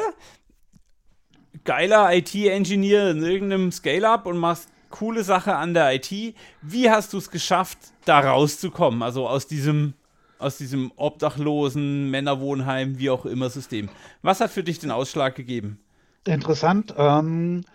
geiler 1.66 2.14
IT-Engineer 2.16 3.12
in 3.12 3.22
irgendeinem 3.22 3.72
Scale-Up 3.74 4.26
und 4.26 4.38
machst 4.38 4.70
coole 4.90 5.26
Sache 5.26 5.56
an 5.56 5.74
der 5.74 5.94
IT. 5.94 6.36
Wie 6.62 6.90
hast 6.90 7.12
du 7.12 7.18
es 7.18 7.30
geschafft, 7.30 7.78
da 8.06 8.22
rauszukommen? 8.22 9.04
Also 9.04 9.28
aus 9.28 9.46
diesem, 9.46 9.94
aus 10.40 10.58
diesem 10.58 10.94
obdachlosen 10.96 12.10
Männerwohnheim, 12.10 12.98
wie 12.98 13.10
auch 13.10 13.26
immer 13.26 13.50
System. 13.50 13.90
Was 14.22 14.40
hat 14.40 14.52
für 14.52 14.64
dich 14.64 14.80
den 14.80 14.92
Ausschlag 14.92 15.36
gegeben? 15.36 15.80
Interessant 16.26 16.94
ähm, 16.98 17.66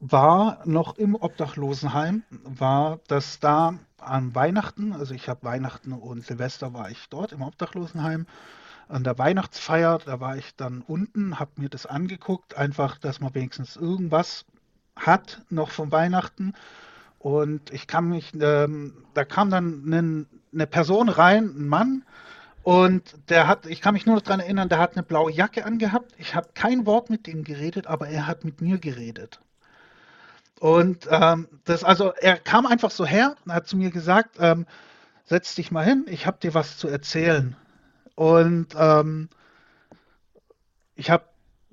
war 0.00 0.60
noch 0.64 0.98
im 0.98 1.14
Obdachlosenheim, 1.14 2.24
war, 2.30 2.98
dass 3.06 3.38
da 3.38 3.78
an 4.06 4.34
Weihnachten, 4.34 4.92
also 4.92 5.14
ich 5.14 5.28
habe 5.28 5.42
Weihnachten 5.44 5.92
und 5.92 6.24
Silvester 6.24 6.72
war 6.72 6.90
ich 6.90 7.08
dort 7.08 7.32
im 7.32 7.42
Obdachlosenheim, 7.42 8.26
an 8.88 9.04
der 9.04 9.18
Weihnachtsfeier, 9.18 9.98
da 10.04 10.20
war 10.20 10.36
ich 10.36 10.54
dann 10.56 10.82
unten, 10.82 11.40
habe 11.40 11.50
mir 11.56 11.68
das 11.68 11.86
angeguckt, 11.86 12.56
einfach, 12.56 12.98
dass 12.98 13.20
man 13.20 13.34
wenigstens 13.34 13.76
irgendwas 13.76 14.44
hat 14.94 15.42
noch 15.50 15.70
von 15.70 15.90
Weihnachten. 15.90 16.54
Und 17.18 17.70
ich 17.72 17.86
kann 17.88 18.08
mich, 18.08 18.32
ähm, 18.40 18.92
da 19.14 19.24
kam 19.24 19.50
dann 19.50 19.82
nen- 19.84 20.26
eine 20.52 20.66
Person 20.68 21.08
rein, 21.08 21.46
ein 21.56 21.68
Mann, 21.68 22.04
und 22.62 23.16
der 23.28 23.46
hat, 23.46 23.66
ich 23.66 23.80
kann 23.80 23.94
mich 23.94 24.06
nur 24.06 24.20
daran 24.20 24.40
erinnern, 24.40 24.68
der 24.68 24.80
hat 24.80 24.94
eine 24.94 25.04
blaue 25.04 25.30
Jacke 25.30 25.64
angehabt. 25.64 26.12
Ich 26.18 26.34
habe 26.34 26.48
kein 26.54 26.84
Wort 26.84 27.10
mit 27.10 27.28
ihm 27.28 27.44
geredet, 27.44 27.86
aber 27.86 28.08
er 28.08 28.26
hat 28.26 28.44
mit 28.44 28.60
mir 28.60 28.78
geredet. 28.78 29.40
Und 30.60 31.06
ähm, 31.10 31.48
das, 31.64 31.84
also 31.84 32.12
er 32.12 32.38
kam 32.38 32.66
einfach 32.66 32.90
so 32.90 33.04
her 33.04 33.36
und 33.44 33.52
hat 33.52 33.66
zu 33.66 33.76
mir 33.76 33.90
gesagt, 33.90 34.36
ähm, 34.38 34.66
setz 35.24 35.54
dich 35.54 35.70
mal 35.70 35.84
hin, 35.84 36.06
ich 36.08 36.26
habe 36.26 36.38
dir 36.40 36.54
was 36.54 36.78
zu 36.78 36.88
erzählen. 36.88 37.56
Und 38.14 38.68
ähm, 38.76 39.28
ich 40.94 41.10
habe 41.10 41.24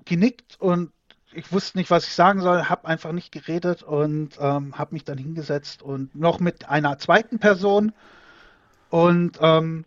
genickt 0.04 0.60
und 0.60 0.92
ich 1.32 1.50
wusste 1.50 1.78
nicht, 1.78 1.90
was 1.90 2.06
ich 2.06 2.14
sagen 2.14 2.40
soll, 2.40 2.64
habe 2.64 2.86
einfach 2.86 3.12
nicht 3.12 3.32
geredet 3.32 3.82
und 3.82 4.36
ähm, 4.38 4.78
habe 4.78 4.94
mich 4.94 5.04
dann 5.04 5.18
hingesetzt 5.18 5.82
und 5.82 6.14
noch 6.14 6.38
mit 6.38 6.68
einer 6.68 6.98
zweiten 6.98 7.38
Person. 7.38 7.92
Und 8.90 9.38
ähm, 9.40 9.84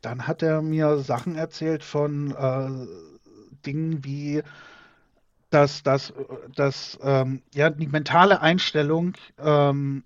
dann 0.00 0.26
hat 0.26 0.42
er 0.42 0.62
mir 0.62 0.98
Sachen 0.98 1.36
erzählt 1.36 1.84
von 1.84 2.32
äh, 2.32 2.86
Dingen 3.64 4.04
wie, 4.04 4.42
dass, 5.52 5.82
dass, 5.82 6.12
dass 6.54 6.98
ähm, 7.02 7.42
ja, 7.54 7.70
die 7.70 7.86
mentale 7.86 8.40
Einstellung 8.40 9.14
ähm, 9.38 10.04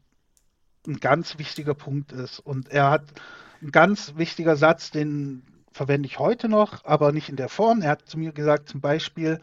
ein 0.86 1.00
ganz 1.00 1.38
wichtiger 1.38 1.74
Punkt 1.74 2.12
ist. 2.12 2.40
Und 2.40 2.68
er 2.68 2.90
hat 2.90 3.04
ein 3.62 3.70
ganz 3.70 4.14
wichtiger 4.16 4.56
Satz, 4.56 4.90
den 4.90 5.42
verwende 5.72 6.06
ich 6.06 6.18
heute 6.18 6.48
noch, 6.48 6.84
aber 6.84 7.12
nicht 7.12 7.28
in 7.28 7.36
der 7.36 7.48
Form. 7.48 7.82
Er 7.82 7.90
hat 7.90 8.08
zu 8.08 8.18
mir 8.18 8.32
gesagt, 8.32 8.68
zum 8.68 8.80
Beispiel, 8.80 9.40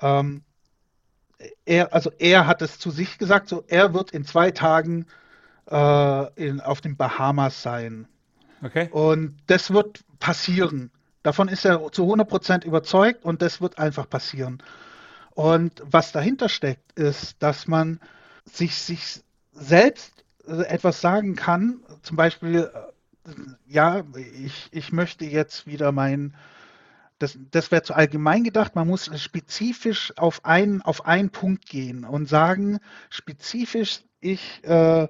ähm, 0.00 0.42
er, 1.64 1.92
also 1.92 2.12
er 2.18 2.46
hat 2.46 2.62
es 2.62 2.78
zu 2.78 2.90
sich 2.90 3.18
gesagt, 3.18 3.48
so 3.48 3.64
er 3.66 3.94
wird 3.94 4.12
in 4.12 4.24
zwei 4.24 4.50
Tagen 4.52 5.06
äh, 5.70 6.32
in, 6.34 6.60
auf 6.60 6.80
den 6.80 6.96
Bahamas 6.96 7.62
sein. 7.62 8.06
Okay. 8.62 8.88
Und 8.92 9.36
das 9.48 9.72
wird 9.72 10.04
passieren. 10.20 10.92
Davon 11.24 11.48
ist 11.48 11.64
er 11.64 11.90
zu 11.90 12.04
100% 12.04 12.64
überzeugt 12.64 13.24
und 13.24 13.42
das 13.42 13.60
wird 13.60 13.78
einfach 13.78 14.08
passieren. 14.08 14.62
Und 15.34 15.82
was 15.84 16.12
dahinter 16.12 16.48
steckt, 16.48 16.92
ist, 16.98 17.42
dass 17.42 17.66
man 17.66 18.00
sich, 18.44 18.76
sich 18.76 19.22
selbst 19.52 20.24
äh, 20.46 20.62
etwas 20.64 21.00
sagen 21.00 21.36
kann, 21.36 21.80
zum 22.02 22.16
Beispiel, 22.16 22.70
äh, 23.26 23.30
ja, 23.66 24.02
ich, 24.16 24.68
ich 24.72 24.92
möchte 24.92 25.24
jetzt 25.24 25.66
wieder 25.66 25.92
mein, 25.92 26.34
das, 27.18 27.38
das 27.50 27.70
wäre 27.70 27.82
zu 27.82 27.94
allgemein 27.94 28.44
gedacht, 28.44 28.74
man 28.74 28.88
muss 28.88 29.10
spezifisch 29.20 30.12
auf 30.16 30.44
einen, 30.44 30.82
auf 30.82 31.06
einen 31.06 31.30
Punkt 31.30 31.66
gehen 31.66 32.04
und 32.04 32.28
sagen, 32.28 32.78
spezifisch, 33.10 34.00
ich 34.20 34.62
äh, 34.64 35.08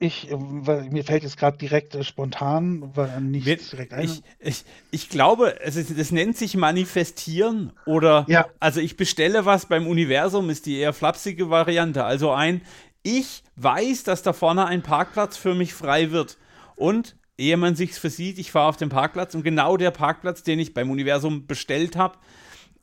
ich, 0.00 0.28
mir 0.30 1.02
fällt 1.02 1.24
jetzt 1.24 1.36
gerade 1.36 1.58
direkt 1.58 1.94
äh, 1.96 2.04
spontan 2.04 2.92
nichts 3.20 3.70
direkt 3.70 3.92
ein. 3.92 4.04
Ich, 4.04 4.22
ich, 4.38 4.64
ich 4.92 5.08
glaube, 5.08 5.60
es 5.60 5.74
ist, 5.74 5.98
das 5.98 6.12
nennt 6.12 6.36
sich 6.36 6.56
manifestieren 6.56 7.72
oder 7.84 8.24
ja. 8.28 8.46
also 8.60 8.80
ich 8.80 8.96
bestelle 8.96 9.44
was 9.44 9.66
beim 9.66 9.88
Universum, 9.88 10.50
ist 10.50 10.66
die 10.66 10.78
eher 10.78 10.92
flapsige 10.92 11.50
Variante. 11.50 12.04
Also 12.04 12.30
ein, 12.30 12.60
ich 13.02 13.42
weiß, 13.56 14.04
dass 14.04 14.22
da 14.22 14.32
vorne 14.32 14.66
ein 14.66 14.82
Parkplatz 14.82 15.36
für 15.36 15.54
mich 15.54 15.74
frei 15.74 16.12
wird. 16.12 16.38
Und 16.76 17.16
ehe 17.36 17.56
man 17.56 17.74
sich's 17.74 17.98
versieht, 17.98 18.38
ich 18.38 18.52
fahre 18.52 18.68
auf 18.68 18.76
den 18.76 18.90
Parkplatz 18.90 19.34
und 19.34 19.42
genau 19.42 19.76
der 19.76 19.90
Parkplatz, 19.90 20.44
den 20.44 20.60
ich 20.60 20.74
beim 20.74 20.90
Universum 20.90 21.46
bestellt 21.46 21.96
habe, 21.96 22.18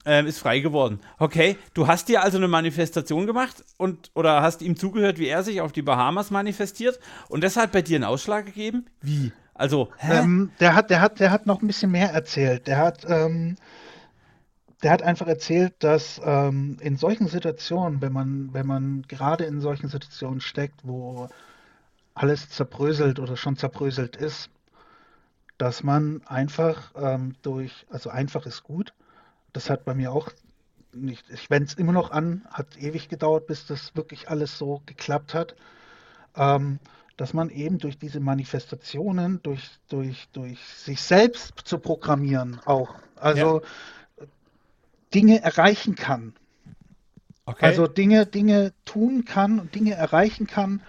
ähm, 0.05 0.27
ist 0.27 0.39
frei 0.39 0.59
geworden. 0.59 0.99
Okay, 1.17 1.57
du 1.73 1.87
hast 1.87 2.07
dir 2.07 2.23
also 2.23 2.37
eine 2.37 2.47
Manifestation 2.47 3.25
gemacht 3.25 3.63
und 3.77 4.11
oder 4.13 4.41
hast 4.41 4.61
ihm 4.61 4.77
zugehört, 4.77 5.19
wie 5.19 5.27
er 5.27 5.43
sich 5.43 5.61
auf 5.61 5.71
die 5.71 5.81
Bahamas 5.81 6.31
manifestiert 6.31 6.99
und 7.27 7.43
deshalb 7.43 7.71
bei 7.71 7.81
dir 7.81 7.97
einen 7.97 8.05
Ausschlag 8.05 8.45
gegeben? 8.45 8.85
Wie? 9.01 9.31
Also, 9.53 9.89
ähm, 10.01 10.51
der 10.59 10.75
hat, 10.75 10.89
der 10.89 10.99
hat, 10.99 11.19
der 11.19 11.31
hat 11.31 11.45
noch 11.45 11.61
ein 11.61 11.67
bisschen 11.67 11.89
mehr 11.89 12.11
erzählt. 12.11 12.67
Der 12.67 12.77
hat, 12.77 13.05
ähm, 13.07 13.55
der 14.83 14.91
hat 14.91 15.01
einfach 15.01 15.27
erzählt, 15.27 15.75
dass 15.79 16.19
ähm, 16.23 16.77
in 16.81 16.97
solchen 16.97 17.27
Situationen, 17.27 18.01
wenn 18.01 18.11
man, 18.11 18.53
wenn 18.53 18.67
man 18.67 19.05
gerade 19.07 19.45
in 19.45 19.61
solchen 19.61 19.87
Situationen 19.87 20.41
steckt, 20.41 20.81
wo 20.83 21.29
alles 22.13 22.49
zerbröselt 22.49 23.19
oder 23.19 23.37
schon 23.37 23.55
zerbröselt 23.55 24.17
ist, 24.17 24.49
dass 25.57 25.83
man 25.83 26.21
einfach 26.25 26.91
ähm, 26.95 27.35
durch, 27.41 27.85
also 27.89 28.09
einfach 28.09 28.45
ist 28.45 28.63
gut, 28.63 28.93
das 29.55 29.69
hat 29.69 29.85
bei 29.85 29.93
mir 29.93 30.11
auch 30.11 30.29
nicht, 30.93 31.29
ich 31.29 31.49
wende 31.49 31.67
es 31.67 31.73
immer 31.73 31.91
noch 31.91 32.11
an, 32.11 32.45
hat 32.49 32.77
ewig 32.77 33.09
gedauert, 33.09 33.47
bis 33.47 33.65
das 33.65 33.95
wirklich 33.95 34.29
alles 34.29 34.57
so 34.57 34.81
geklappt 34.85 35.33
hat. 35.33 35.55
Ähm, 36.35 36.79
dass 37.17 37.33
man 37.33 37.49
eben 37.49 37.77
durch 37.77 37.97
diese 37.97 38.19
Manifestationen, 38.19 39.41
durch, 39.41 39.69
durch, 39.87 40.27
durch 40.33 40.59
sich 40.65 41.01
selbst 41.01 41.53
zu 41.63 41.79
programmieren 41.79 42.59
auch, 42.65 42.93
also 43.15 43.61
ja. 43.61 44.25
Dinge 45.13 45.41
erreichen 45.41 45.95
kann. 45.95 46.33
Okay. 47.45 47.65
Also 47.65 47.87
Dinge, 47.87 48.25
Dinge 48.25 48.73
tun 48.83 49.23
kann 49.23 49.59
und 49.59 49.75
Dinge 49.75 49.93
erreichen 49.93 50.45
kann, 50.45 50.81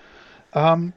ähm, 0.53 0.95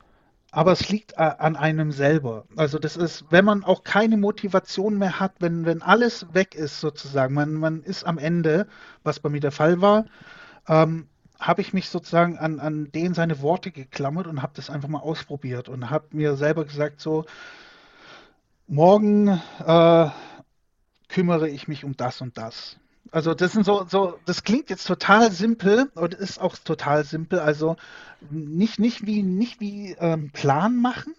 aber 0.52 0.72
es 0.72 0.90
liegt 0.90 1.14
äh, 1.14 1.32
an 1.38 1.56
einem 1.56 1.92
selber. 1.92 2.46
Also 2.56 2.80
das 2.80 2.98
ist, 2.98 3.26
wenn 3.30 3.46
man 3.46 3.64
auch 3.64 3.84
keine 3.84 4.18
Motivation 4.18 4.98
mehr 4.98 5.20
hat, 5.20 5.34
wenn, 5.40 5.66
wenn 5.66 5.82
alles 5.82 6.34
weg 6.34 6.56
ist 6.56 6.80
sozusagen, 6.80 7.34
man, 7.34 7.54
man 7.54 7.84
ist 7.84 8.04
am 8.06 8.18
Ende, 8.18 8.68
was 9.04 9.20
bei 9.20 9.30
mir 9.30 9.42
der 9.42 9.52
Fall 9.52 9.82
war, 9.82 10.06
ähm, 10.68 11.08
habe 11.40 11.62
ich 11.62 11.74
mich 11.74 11.90
sozusagen 11.90 12.38
an, 12.38 12.60
an 12.60 12.92
den 12.92 13.14
seine 13.14 13.42
Worte 13.42 13.72
geklammert 13.72 14.28
und 14.28 14.42
habe 14.42 14.54
das 14.56 14.70
einfach 14.70 14.90
mal 14.90 15.00
ausprobiert 15.00 15.70
und 15.70 15.90
habe 15.90 16.08
mir 16.12 16.36
selber 16.36 16.66
gesagt, 16.66 17.00
so, 17.00 17.26
morgen 18.68 19.28
äh, 19.66 20.10
kümmere 21.08 21.50
ich 21.50 21.68
mich 21.68 21.86
um 21.86 21.96
das 21.96 22.22
und 22.22 22.38
das. 22.38 22.78
Also 23.12 23.34
das 23.34 23.54
sind 23.54 23.66
so, 23.66 23.86
so, 23.90 24.20
das 24.26 24.44
klingt 24.44 24.70
jetzt 24.70 24.86
total 24.86 25.32
simpel 25.32 25.90
und 25.96 26.14
ist 26.14 26.40
auch 26.40 26.58
total 26.58 27.04
simpel. 27.04 27.40
Also 27.40 27.76
nicht, 28.30 28.80
nicht 28.80 29.06
wie, 29.06 29.24
nicht 29.24 29.60
wie 29.60 29.96
ähm, 30.00 30.32
Plan 30.32 30.76
machen, 30.76 31.16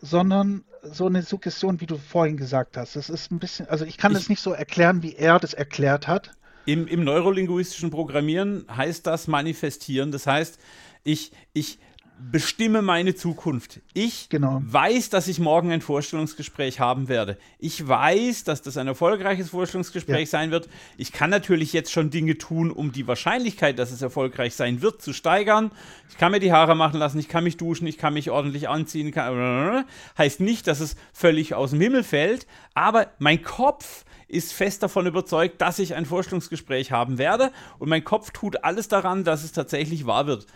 sondern 0.00 0.64
so 0.82 1.06
eine 1.06 1.22
Suggestion, 1.22 1.80
wie 1.80 1.86
du 1.86 1.96
vorhin 1.96 2.36
gesagt 2.36 2.76
hast. 2.76 2.96
Das 2.96 3.08
ist 3.08 3.30
ein 3.30 3.38
bisschen, 3.38 3.68
also 3.68 3.84
ich 3.84 3.96
kann 3.96 4.12
ich, 4.12 4.18
das 4.18 4.28
nicht 4.28 4.42
so 4.42 4.52
erklären, 4.52 5.02
wie 5.02 5.14
er 5.14 5.38
das 5.38 5.54
erklärt 5.54 6.06
hat. 6.06 6.32
Im, 6.66 6.86
Im 6.86 7.02
neurolinguistischen 7.02 7.90
Programmieren 7.90 8.66
heißt 8.70 9.06
das 9.06 9.26
manifestieren. 9.26 10.12
Das 10.12 10.26
heißt, 10.26 10.58
ich, 11.02 11.32
ich 11.54 11.78
bestimme 12.18 12.82
meine 12.82 13.14
Zukunft. 13.14 13.80
Ich 13.94 14.28
genau. 14.28 14.60
weiß, 14.64 15.10
dass 15.10 15.28
ich 15.28 15.38
morgen 15.38 15.70
ein 15.70 15.80
Vorstellungsgespräch 15.80 16.80
haben 16.80 17.08
werde. 17.08 17.38
Ich 17.58 17.86
weiß, 17.86 18.44
dass 18.44 18.62
das 18.62 18.76
ein 18.76 18.86
erfolgreiches 18.86 19.50
Vorstellungsgespräch 19.50 20.20
ja. 20.20 20.26
sein 20.26 20.50
wird. 20.50 20.68
Ich 20.96 21.12
kann 21.12 21.30
natürlich 21.30 21.72
jetzt 21.72 21.92
schon 21.92 22.10
Dinge 22.10 22.36
tun, 22.36 22.70
um 22.70 22.92
die 22.92 23.06
Wahrscheinlichkeit, 23.06 23.78
dass 23.78 23.92
es 23.92 24.02
erfolgreich 24.02 24.54
sein 24.54 24.82
wird, 24.82 25.00
zu 25.00 25.12
steigern. 25.12 25.70
Ich 26.10 26.18
kann 26.18 26.32
mir 26.32 26.40
die 26.40 26.52
Haare 26.52 26.74
machen 26.74 26.98
lassen, 26.98 27.18
ich 27.18 27.28
kann 27.28 27.44
mich 27.44 27.56
duschen, 27.56 27.86
ich 27.86 27.98
kann 27.98 28.14
mich 28.14 28.30
ordentlich 28.30 28.68
anziehen. 28.68 29.12
Kann, 29.12 29.84
heißt 30.16 30.40
nicht, 30.40 30.66
dass 30.66 30.80
es 30.80 30.96
völlig 31.12 31.54
aus 31.54 31.70
dem 31.70 31.80
Himmel 31.80 32.02
fällt, 32.02 32.46
aber 32.74 33.08
mein 33.18 33.42
Kopf 33.42 34.04
ist 34.28 34.52
fest 34.52 34.82
davon 34.82 35.06
überzeugt, 35.06 35.60
dass 35.62 35.78
ich 35.78 35.94
ein 35.94 36.04
Vorstellungsgespräch 36.04 36.92
haben 36.92 37.16
werde 37.16 37.50
und 37.78 37.88
mein 37.88 38.04
Kopf 38.04 38.30
tut 38.30 38.62
alles 38.62 38.88
daran, 38.88 39.24
dass 39.24 39.42
es 39.42 39.52
tatsächlich 39.52 40.06
wahr 40.06 40.26
wird 40.26 40.46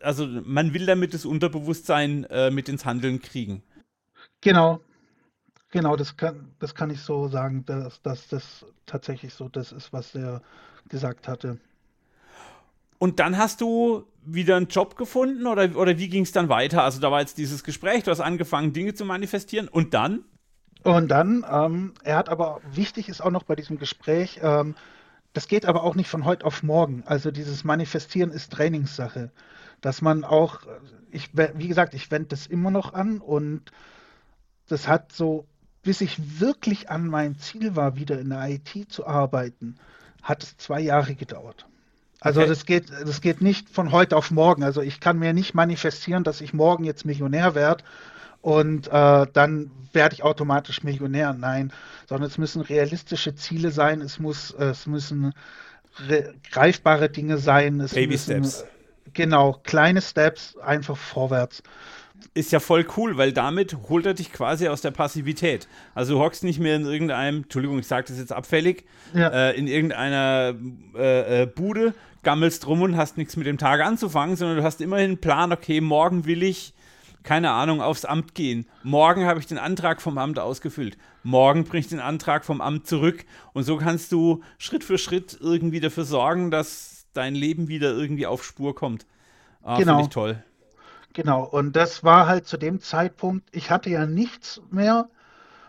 also 0.00 0.26
man 0.26 0.74
will 0.74 0.86
damit 0.86 1.14
das 1.14 1.24
Unterbewusstsein 1.24 2.24
äh, 2.24 2.50
mit 2.50 2.68
ins 2.68 2.84
Handeln 2.84 3.20
kriegen. 3.20 3.62
Genau. 4.40 4.80
Genau, 5.70 5.96
das 5.96 6.16
kann, 6.16 6.54
das 6.60 6.74
kann 6.74 6.90
ich 6.90 7.00
so 7.02 7.28
sagen, 7.28 7.64
dass, 7.66 8.00
dass 8.02 8.28
das 8.28 8.64
tatsächlich 8.86 9.34
so 9.34 9.48
das 9.48 9.72
ist, 9.72 9.92
was 9.92 10.14
er 10.14 10.40
gesagt 10.88 11.28
hatte. 11.28 11.58
Und 12.98 13.20
dann 13.20 13.36
hast 13.36 13.60
du 13.60 14.06
wieder 14.24 14.56
einen 14.56 14.68
Job 14.68 14.96
gefunden 14.96 15.46
oder, 15.46 15.76
oder 15.76 15.98
wie 15.98 16.08
ging 16.08 16.22
es 16.22 16.32
dann 16.32 16.48
weiter? 16.48 16.82
Also 16.82 17.00
da 17.00 17.10
war 17.10 17.20
jetzt 17.20 17.38
dieses 17.38 17.64
Gespräch, 17.64 18.02
du 18.02 18.10
hast 18.10 18.20
angefangen, 18.20 18.72
Dinge 18.72 18.94
zu 18.94 19.04
manifestieren 19.04 19.68
und 19.68 19.94
dann? 19.94 20.24
Und 20.84 21.08
dann, 21.08 21.44
ähm, 21.50 21.92
er 22.02 22.16
hat 22.16 22.28
aber, 22.28 22.60
wichtig 22.72 23.08
ist 23.08 23.20
auch 23.20 23.30
noch 23.30 23.42
bei 23.42 23.54
diesem 23.54 23.78
Gespräch, 23.78 24.40
ähm, 24.42 24.74
das 25.34 25.48
geht 25.48 25.66
aber 25.66 25.82
auch 25.82 25.94
nicht 25.94 26.08
von 26.08 26.24
heute 26.24 26.46
auf 26.46 26.62
morgen. 26.62 27.02
Also 27.06 27.30
dieses 27.30 27.62
Manifestieren 27.62 28.30
ist 28.30 28.52
Trainingssache 28.52 29.30
dass 29.80 30.02
man 30.02 30.24
auch, 30.24 30.60
ich, 31.10 31.30
wie 31.34 31.68
gesagt, 31.68 31.94
ich 31.94 32.10
wende 32.10 32.28
das 32.28 32.46
immer 32.46 32.70
noch 32.70 32.94
an 32.94 33.18
und 33.18 33.70
das 34.68 34.88
hat 34.88 35.12
so, 35.12 35.46
bis 35.82 36.00
ich 36.00 36.40
wirklich 36.40 36.90
an 36.90 37.06
meinem 37.06 37.38
Ziel 37.38 37.76
war, 37.76 37.96
wieder 37.96 38.18
in 38.18 38.30
der 38.30 38.48
IT 38.48 38.90
zu 38.90 39.06
arbeiten, 39.06 39.76
hat 40.22 40.42
es 40.42 40.56
zwei 40.56 40.80
Jahre 40.80 41.14
gedauert. 41.14 41.66
Also 42.20 42.40
okay. 42.40 42.48
das 42.48 42.66
geht, 42.66 42.90
das 42.90 43.20
geht 43.20 43.40
nicht 43.40 43.70
von 43.70 43.92
heute 43.92 44.16
auf 44.16 44.30
morgen. 44.30 44.64
Also 44.64 44.82
ich 44.82 45.00
kann 45.00 45.18
mir 45.18 45.32
nicht 45.32 45.54
manifestieren, 45.54 46.24
dass 46.24 46.40
ich 46.40 46.52
morgen 46.52 46.84
jetzt 46.84 47.04
Millionär 47.04 47.54
werde 47.54 47.84
und 48.40 48.88
äh, 48.88 49.26
dann 49.32 49.70
werde 49.92 50.14
ich 50.14 50.22
automatisch 50.24 50.82
Millionär. 50.82 51.32
Nein, 51.32 51.72
sondern 52.08 52.28
es 52.28 52.38
müssen 52.38 52.60
realistische 52.62 53.34
Ziele 53.34 53.70
sein. 53.70 54.00
Es 54.00 54.18
muss, 54.18 54.52
es 54.52 54.86
müssen 54.86 55.32
greifbare 56.50 57.08
Dinge 57.08 57.38
sein. 57.38 57.80
Es 57.80 57.94
Baby 57.94 58.12
müssen, 58.12 58.44
Steps. 58.44 58.64
Genau, 59.14 59.60
kleine 59.64 60.02
Steps, 60.02 60.56
einfach 60.58 60.96
vorwärts. 60.96 61.62
Ist 62.34 62.52
ja 62.52 62.60
voll 62.60 62.86
cool, 62.96 63.16
weil 63.16 63.32
damit 63.32 63.76
holt 63.88 64.04
er 64.06 64.14
dich 64.14 64.32
quasi 64.32 64.68
aus 64.68 64.80
der 64.80 64.90
Passivität. 64.90 65.68
Also 65.94 66.14
du 66.14 66.20
hockst 66.20 66.42
nicht 66.42 66.58
mehr 66.58 66.76
in 66.76 66.84
irgendeinem, 66.84 67.42
Entschuldigung, 67.42 67.78
ich 67.78 67.86
sage 67.86 68.06
das 68.08 68.18
jetzt 68.18 68.32
abfällig, 68.32 68.84
ja. 69.14 69.28
äh, 69.28 69.56
in 69.56 69.68
irgendeiner 69.68 70.54
äh, 70.96 71.42
äh, 71.42 71.46
Bude, 71.46 71.94
gammelst 72.22 72.66
rum 72.66 72.82
und 72.82 72.96
hast 72.96 73.18
nichts 73.18 73.36
mit 73.36 73.46
dem 73.46 73.58
Tag 73.58 73.80
anzufangen, 73.80 74.36
sondern 74.36 74.58
du 74.58 74.62
hast 74.64 74.80
immerhin 74.80 75.10
einen 75.10 75.20
Plan, 75.20 75.52
okay, 75.52 75.80
morgen 75.80 76.26
will 76.26 76.42
ich, 76.42 76.74
keine 77.22 77.50
Ahnung, 77.50 77.80
aufs 77.80 78.04
Amt 78.04 78.34
gehen. 78.34 78.66
Morgen 78.82 79.24
habe 79.24 79.38
ich 79.38 79.46
den 79.46 79.58
Antrag 79.58 80.02
vom 80.02 80.18
Amt 80.18 80.38
ausgefüllt. 80.38 80.98
Morgen 81.22 81.64
bringe 81.64 81.80
ich 81.80 81.88
den 81.88 82.00
Antrag 82.00 82.44
vom 82.44 82.60
Amt 82.60 82.86
zurück. 82.86 83.24
Und 83.52 83.64
so 83.64 83.76
kannst 83.76 84.12
du 84.12 84.42
Schritt 84.58 84.82
für 84.82 84.98
Schritt 84.98 85.38
irgendwie 85.40 85.80
dafür 85.80 86.04
sorgen, 86.04 86.50
dass 86.50 86.97
dein 87.18 87.34
Leben 87.34 87.68
wieder 87.68 87.90
irgendwie 87.90 88.26
auf 88.26 88.44
Spur 88.44 88.74
kommt. 88.74 89.04
Ah, 89.62 89.76
genau. 89.76 89.96
Finde 89.96 90.02
ich 90.04 90.14
toll. 90.14 90.42
Genau, 91.14 91.42
und 91.42 91.74
das 91.74 92.04
war 92.04 92.28
halt 92.28 92.46
zu 92.46 92.56
dem 92.56 92.80
Zeitpunkt, 92.80 93.48
ich 93.50 93.70
hatte 93.70 93.90
ja 93.90 94.06
nichts 94.06 94.62
mehr 94.70 95.08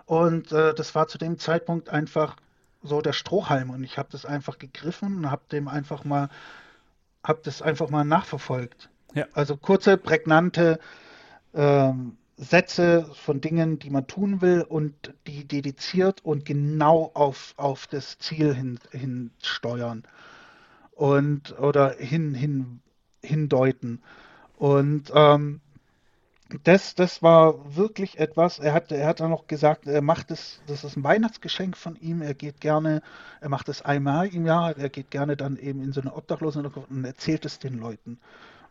und 0.05 0.51
äh, 0.51 0.75
das 0.75 0.93
war 0.93 1.07
zu 1.07 1.17
dem 1.17 1.39
Zeitpunkt 1.39 1.89
einfach 1.89 2.35
so 2.83 3.01
der 3.01 3.13
Strohhalm 3.13 3.71
und 3.71 3.83
ich 3.83 3.97
habe 3.97 4.09
das 4.11 4.25
einfach 4.25 4.59
gegriffen 4.59 5.17
und 5.17 5.31
habe 5.31 5.41
dem 5.51 5.67
einfach 5.67 6.03
mal, 6.03 6.29
habe 7.23 7.39
das 7.43 7.61
einfach 7.61 7.89
mal 7.89 8.03
nachverfolgt. 8.03 8.89
Ja. 9.15 9.25
Also 9.33 9.57
kurze, 9.57 9.97
prägnante 9.97 10.79
ähm, 11.55 12.17
Sätze 12.37 13.09
von 13.15 13.41
Dingen, 13.41 13.79
die 13.79 13.89
man 13.89 14.05
tun 14.05 14.41
will 14.41 14.61
und 14.61 15.13
die 15.25 15.47
dediziert 15.47 16.23
und 16.23 16.45
genau 16.45 17.09
auf, 17.15 17.53
auf 17.57 17.87
das 17.87 18.19
Ziel 18.19 18.53
hin, 18.53 18.79
hin 18.91 19.31
steuern 19.41 20.03
und 20.99 21.57
oder 21.57 21.95
hin, 21.97 22.33
hin, 22.33 22.81
hindeuten. 23.23 24.01
Und 24.57 25.13
ähm, 25.15 25.61
das, 26.65 26.93
das 26.93 27.23
war 27.23 27.77
wirklich 27.77 28.19
etwas. 28.19 28.59
Er 28.59 28.73
hat, 28.73 28.91
er 28.91 29.07
hat 29.07 29.21
dann 29.21 29.29
noch 29.29 29.47
gesagt, 29.47 29.87
er 29.87 30.01
macht 30.01 30.29
es, 30.29 30.61
das 30.67 30.83
ist 30.83 30.97
ein 30.97 31.03
Weihnachtsgeschenk 31.05 31.77
von 31.77 31.95
ihm. 31.95 32.21
Er 32.21 32.33
geht 32.33 32.59
gerne, 32.59 33.01
er 33.39 33.47
macht 33.47 33.69
es 33.69 33.81
einmal 33.81 34.27
im 34.27 34.45
Jahr. 34.45 34.77
Er 34.77 34.89
geht 34.89 35.09
gerne 35.09 35.37
dann 35.37 35.55
eben 35.55 35.81
in 35.81 35.93
so 35.93 36.01
eine 36.01 36.13
Obdachlosen 36.13 36.65
und 36.65 37.05
erzählt 37.05 37.45
es 37.45 37.59
den 37.59 37.77
Leuten. 37.77 38.19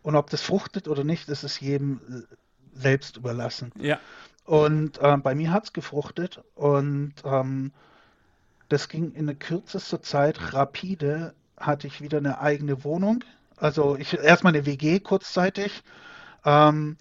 Und 0.03 0.15
ob 0.15 0.29
das 0.29 0.43
fruchtet 0.43 0.87
oder 0.87 1.05
nicht, 1.05 1.31
das 1.31 1.45
ist 1.45 1.63
jedem 1.63 2.01
äh, 2.11 2.79
selbst 2.79 3.17
überlassen. 3.17 3.73
Ja. 3.79 3.99
Und 4.45 4.99
äh, 4.99 5.17
bei 5.17 5.35
mir 5.35 5.51
hat 5.51 5.65
es 5.65 5.73
gefruchtet 5.73 6.43
und 6.55 7.15
ähm, 7.25 7.73
das 8.69 8.91
ging 8.91 9.13
in 9.13 9.25
der 9.25 9.35
kürzester 9.35 10.03
Zeit 10.03 10.53
rapide. 10.53 11.33
Hatte 11.61 11.87
ich 11.87 12.01
wieder 12.01 12.19
eine 12.19 12.41
eigene 12.41 12.85
Wohnung 12.85 13.25
also 13.61 13.97
ich 13.97 14.17
erstmal 14.17 14.55
eine 14.55 14.67
WG 14.67 15.01
kurzzeitig. 15.01 15.83
Ähm, 16.45 16.97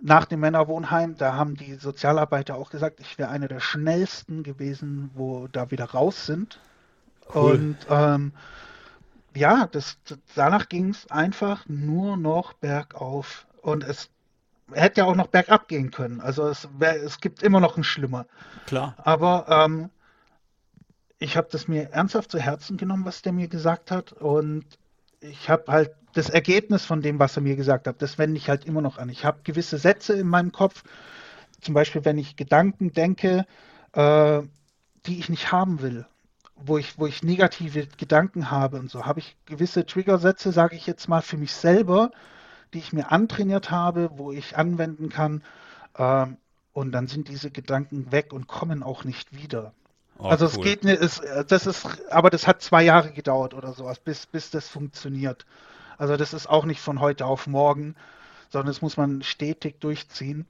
nach 0.00 0.26
dem 0.26 0.40
Männerwohnheim, 0.40 1.16
da 1.16 1.34
haben 1.34 1.56
die 1.56 1.74
Sozialarbeiter 1.74 2.54
auch 2.54 2.70
gesagt, 2.70 3.00
ich 3.00 3.18
wäre 3.18 3.30
einer 3.30 3.48
der 3.48 3.60
schnellsten 3.60 4.44
gewesen, 4.44 5.10
wo 5.14 5.48
da 5.48 5.70
wieder 5.70 5.86
raus 5.86 6.26
sind. 6.26 6.60
Cool. 7.34 7.52
Und 7.52 7.76
ähm, 7.90 8.32
ja, 9.34 9.66
das, 9.66 9.98
danach 10.34 10.68
ging 10.68 10.90
es 10.90 11.10
einfach 11.10 11.64
nur 11.66 12.16
noch 12.16 12.52
bergauf. 12.52 13.46
Und 13.60 13.82
es 13.82 14.08
hätte 14.72 15.00
ja 15.00 15.06
auch 15.06 15.16
noch 15.16 15.26
bergab 15.26 15.66
gehen 15.66 15.90
können. 15.90 16.20
Also 16.20 16.46
es, 16.46 16.68
wär, 16.78 17.02
es 17.02 17.20
gibt 17.20 17.42
immer 17.42 17.58
noch 17.58 17.76
ein 17.76 17.84
Schlimmer. 17.84 18.26
Klar. 18.66 18.94
Aber 18.98 19.46
ähm, 19.48 19.90
ich 21.18 21.36
habe 21.36 21.48
das 21.50 21.68
mir 21.68 21.90
ernsthaft 21.90 22.30
zu 22.30 22.38
Herzen 22.38 22.76
genommen, 22.76 23.04
was 23.04 23.22
der 23.22 23.32
mir 23.32 23.48
gesagt 23.48 23.90
hat. 23.90 24.12
Und 24.12 24.64
ich 25.20 25.48
habe 25.48 25.64
halt 25.68 25.90
das 26.14 26.30
Ergebnis 26.30 26.84
von 26.84 27.02
dem, 27.02 27.18
was 27.18 27.36
er 27.36 27.42
mir 27.42 27.56
gesagt 27.56 27.86
hat, 27.86 28.00
das 28.02 28.18
wende 28.18 28.38
ich 28.38 28.48
halt 28.48 28.64
immer 28.64 28.80
noch 28.80 28.98
an. 28.98 29.08
Ich 29.08 29.24
habe 29.24 29.40
gewisse 29.42 29.78
Sätze 29.78 30.14
in 30.14 30.28
meinem 30.28 30.52
Kopf, 30.52 30.84
zum 31.60 31.74
Beispiel, 31.74 32.04
wenn 32.04 32.18
ich 32.18 32.36
Gedanken 32.36 32.92
denke, 32.92 33.46
äh, 33.92 34.42
die 35.06 35.18
ich 35.18 35.28
nicht 35.28 35.50
haben 35.50 35.80
will, 35.82 36.06
wo 36.54 36.78
ich, 36.78 36.98
wo 36.98 37.06
ich 37.06 37.22
negative 37.22 37.86
Gedanken 37.96 38.50
habe 38.50 38.78
und 38.78 38.90
so, 38.90 39.06
habe 39.06 39.20
ich 39.20 39.36
gewisse 39.46 39.86
Triggersätze, 39.86 40.52
sage 40.52 40.76
ich 40.76 40.86
jetzt 40.86 41.08
mal, 41.08 41.22
für 41.22 41.36
mich 41.36 41.52
selber, 41.52 42.10
die 42.74 42.78
ich 42.78 42.92
mir 42.92 43.10
antrainiert 43.10 43.70
habe, 43.70 44.10
wo 44.14 44.30
ich 44.30 44.56
anwenden 44.56 45.08
kann. 45.08 45.42
Äh, 45.94 46.26
und 46.72 46.92
dann 46.92 47.08
sind 47.08 47.28
diese 47.28 47.50
Gedanken 47.50 48.12
weg 48.12 48.32
und 48.32 48.46
kommen 48.46 48.84
auch 48.84 49.02
nicht 49.02 49.36
wieder. 49.36 49.72
Oh, 50.18 50.24
also 50.26 50.46
cool. 50.46 50.50
es 50.50 50.60
geht 50.60 50.84
nicht, 50.84 51.00
es, 51.00 51.20
das 51.46 51.66
ist, 51.66 51.86
aber 52.10 52.30
das 52.30 52.46
hat 52.46 52.60
zwei 52.60 52.82
Jahre 52.82 53.12
gedauert 53.12 53.54
oder 53.54 53.72
sowas, 53.72 54.00
bis, 54.00 54.26
bis 54.26 54.50
das 54.50 54.68
funktioniert. 54.68 55.46
Also 55.96 56.16
das 56.16 56.34
ist 56.34 56.48
auch 56.48 56.64
nicht 56.64 56.80
von 56.80 57.00
heute 57.00 57.26
auf 57.26 57.46
morgen, 57.46 57.94
sondern 58.50 58.68
das 58.68 58.82
muss 58.82 58.96
man 58.96 59.22
stetig 59.22 59.80
durchziehen. 59.80 60.46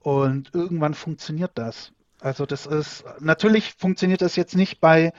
Und 0.00 0.54
irgendwann 0.54 0.94
funktioniert 0.94 1.52
das. 1.54 1.92
Also 2.20 2.46
das 2.46 2.66
ist, 2.66 3.04
natürlich 3.20 3.74
funktioniert 3.74 4.22
das 4.22 4.36
jetzt 4.36 4.54
nicht 4.54 4.80
bei 4.80 5.12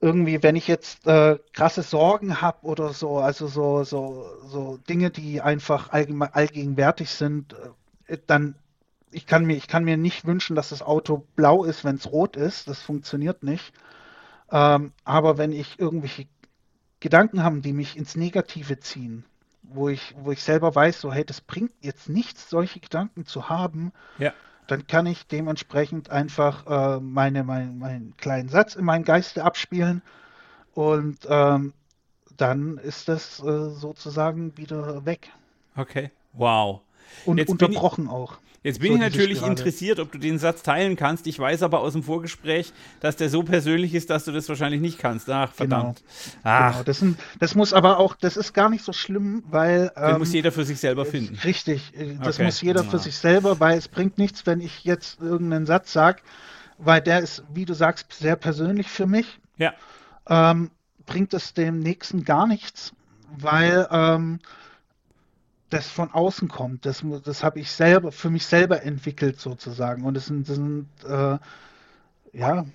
irgendwie, 0.00 0.42
wenn 0.42 0.56
ich 0.56 0.68
jetzt 0.68 1.06
äh, 1.06 1.38
krasse 1.52 1.82
Sorgen 1.82 2.40
habe 2.40 2.66
oder 2.66 2.92
so, 2.92 3.18
also 3.18 3.46
so, 3.46 3.82
so, 3.84 4.26
so 4.46 4.76
Dinge, 4.88 5.10
die 5.10 5.40
einfach 5.40 5.90
allgegenwärtig 5.90 7.10
sind, 7.10 7.54
äh, 8.06 8.18
dann 8.26 8.56
ich 9.16 9.26
kann 9.26 9.46
mir, 9.46 9.56
ich 9.56 9.66
kann 9.66 9.84
mir 9.84 9.96
nicht 9.96 10.26
wünschen, 10.26 10.54
dass 10.56 10.68
das 10.68 10.82
Auto 10.82 11.26
blau 11.36 11.64
ist, 11.64 11.84
wenn 11.84 11.96
es 11.96 12.12
rot 12.12 12.36
ist. 12.36 12.68
Das 12.68 12.82
funktioniert 12.82 13.42
nicht. 13.42 13.72
Ähm, 14.52 14.92
aber 15.04 15.38
wenn 15.38 15.52
ich 15.52 15.80
irgendwelche 15.80 16.26
Gedanken 17.00 17.42
habe, 17.42 17.60
die 17.60 17.72
mich 17.72 17.96
ins 17.96 18.14
Negative 18.14 18.78
ziehen, 18.78 19.24
wo 19.62 19.88
ich, 19.88 20.14
wo 20.18 20.32
ich 20.32 20.42
selber 20.42 20.74
weiß, 20.74 21.00
so, 21.00 21.10
hey, 21.14 21.24
das 21.24 21.40
bringt 21.40 21.72
jetzt 21.80 22.10
nichts, 22.10 22.50
solche 22.50 22.78
Gedanken 22.78 23.24
zu 23.24 23.48
haben, 23.48 23.90
ja. 24.18 24.34
dann 24.66 24.86
kann 24.86 25.06
ich 25.06 25.26
dementsprechend 25.26 26.10
einfach 26.10 26.66
äh, 26.66 27.00
meine, 27.00 27.42
mein, 27.42 27.78
meinen 27.78 28.18
kleinen 28.18 28.50
Satz 28.50 28.74
in 28.74 28.84
meinem 28.84 29.04
Geiste 29.04 29.44
abspielen 29.44 30.02
und 30.74 31.20
ähm, 31.30 31.72
dann 32.36 32.76
ist 32.76 33.08
das 33.08 33.40
äh, 33.40 33.70
sozusagen 33.70 34.58
wieder 34.58 35.06
weg. 35.06 35.30
Okay, 35.74 36.10
wow. 36.34 36.82
Und 37.24 37.38
Jetzt 37.38 37.50
unterbrochen 37.50 38.04
ich, 38.04 38.10
auch. 38.10 38.38
Jetzt 38.66 38.80
bin 38.80 38.88
so 38.88 38.94
ich 38.94 39.00
natürlich 39.00 39.42
interessiert, 39.42 40.00
ob 40.00 40.10
du 40.10 40.18
den 40.18 40.40
Satz 40.40 40.64
teilen 40.64 40.96
kannst. 40.96 41.28
Ich 41.28 41.38
weiß 41.38 41.62
aber 41.62 41.82
aus 41.82 41.92
dem 41.92 42.02
Vorgespräch, 42.02 42.72
dass 42.98 43.14
der 43.14 43.28
so 43.28 43.44
persönlich 43.44 43.94
ist, 43.94 44.10
dass 44.10 44.24
du 44.24 44.32
das 44.32 44.48
wahrscheinlich 44.48 44.80
nicht 44.80 44.98
kannst. 44.98 45.30
Ach, 45.30 45.52
verdammt. 45.52 46.02
Genau. 46.02 46.40
Ach. 46.42 46.72
Genau. 46.72 46.82
Das, 46.82 46.98
sind, 46.98 47.16
das, 47.38 47.54
muss 47.54 47.72
aber 47.72 47.98
auch, 47.98 48.16
das 48.16 48.36
ist 48.36 48.54
gar 48.54 48.68
nicht 48.68 48.84
so 48.84 48.92
schlimm, 48.92 49.44
weil. 49.48 49.92
Ähm, 49.94 50.14
den 50.14 50.18
muss 50.18 50.32
jeder 50.32 50.50
für 50.50 50.64
sich 50.64 50.80
selber 50.80 51.04
finden. 51.04 51.36
Richtig, 51.44 51.92
äh, 51.96 52.16
das 52.16 52.36
okay. 52.36 52.44
muss 52.46 52.60
jeder 52.60 52.82
ja. 52.82 52.90
für 52.90 52.98
sich 52.98 53.16
selber, 53.16 53.60
weil 53.60 53.78
es 53.78 53.86
bringt 53.86 54.18
nichts, 54.18 54.46
wenn 54.46 54.60
ich 54.60 54.82
jetzt 54.82 55.20
irgendeinen 55.20 55.66
Satz 55.66 55.92
sage, 55.92 56.22
weil 56.78 57.00
der 57.00 57.20
ist, 57.20 57.44
wie 57.54 57.66
du 57.66 57.74
sagst, 57.74 58.14
sehr 58.14 58.34
persönlich 58.34 58.88
für 58.88 59.06
mich. 59.06 59.38
Ja. 59.58 59.74
Ähm, 60.28 60.72
bringt 61.04 61.34
es 61.34 61.54
dem 61.54 61.78
Nächsten 61.78 62.24
gar 62.24 62.48
nichts, 62.48 62.92
weil. 63.38 63.86
Ähm, 63.92 64.40
das 65.70 65.88
von 65.88 66.10
außen 66.12 66.48
kommt. 66.48 66.86
Das, 66.86 67.04
das 67.24 67.42
habe 67.42 67.60
ich 67.60 67.70
selber 67.70 68.12
für 68.12 68.30
mich 68.30 68.46
selber 68.46 68.82
entwickelt 68.82 69.40
sozusagen. 69.40 70.04
Und 70.04 70.14
das 70.14 70.26
sind, 70.26 70.48
das 70.48 70.56
sind 70.56 70.88
äh, 71.06 71.38
ja. 72.32 72.66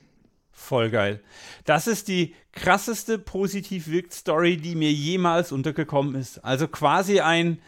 Voll 0.52 0.90
geil. 0.90 1.22
Das 1.66 1.88
ist 1.88 2.08
die 2.08 2.36
krasseste 2.52 3.18
positiv 3.18 3.88
wirkt 3.88 4.14
Story, 4.14 4.58
die 4.58 4.76
mir 4.76 4.92
jemals 4.92 5.52
untergekommen 5.52 6.16
ist. 6.16 6.44
Also 6.44 6.68
quasi 6.68 7.20
ein, 7.20 7.60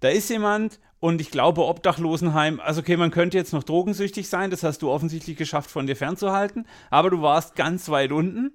da 0.00 0.08
ist 0.08 0.30
jemand 0.30 0.78
und 1.00 1.20
ich 1.20 1.30
glaube 1.30 1.64
Obdachlosenheim, 1.64 2.60
also 2.60 2.80
okay, 2.80 2.96
man 2.96 3.10
könnte 3.10 3.36
jetzt 3.36 3.52
noch 3.52 3.64
drogensüchtig 3.64 4.28
sein, 4.28 4.50
das 4.50 4.62
hast 4.62 4.82
du 4.82 4.90
offensichtlich 4.90 5.36
geschafft 5.36 5.70
von 5.70 5.86
dir 5.86 5.96
fernzuhalten, 5.96 6.66
aber 6.90 7.10
du 7.10 7.20
warst 7.20 7.56
ganz 7.56 7.88
weit 7.88 8.12
unten 8.12 8.52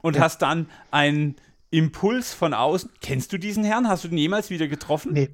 und 0.00 0.16
ja. 0.16 0.22
hast 0.22 0.42
dann 0.42 0.68
einen 0.90 1.36
Impuls 1.70 2.32
von 2.32 2.54
außen. 2.54 2.90
Kennst 3.00 3.32
du 3.32 3.38
diesen 3.38 3.64
Herrn? 3.64 3.88
Hast 3.88 4.04
du 4.04 4.08
den 4.08 4.18
jemals 4.18 4.50
wieder 4.50 4.68
getroffen? 4.68 5.12
Nee, 5.12 5.30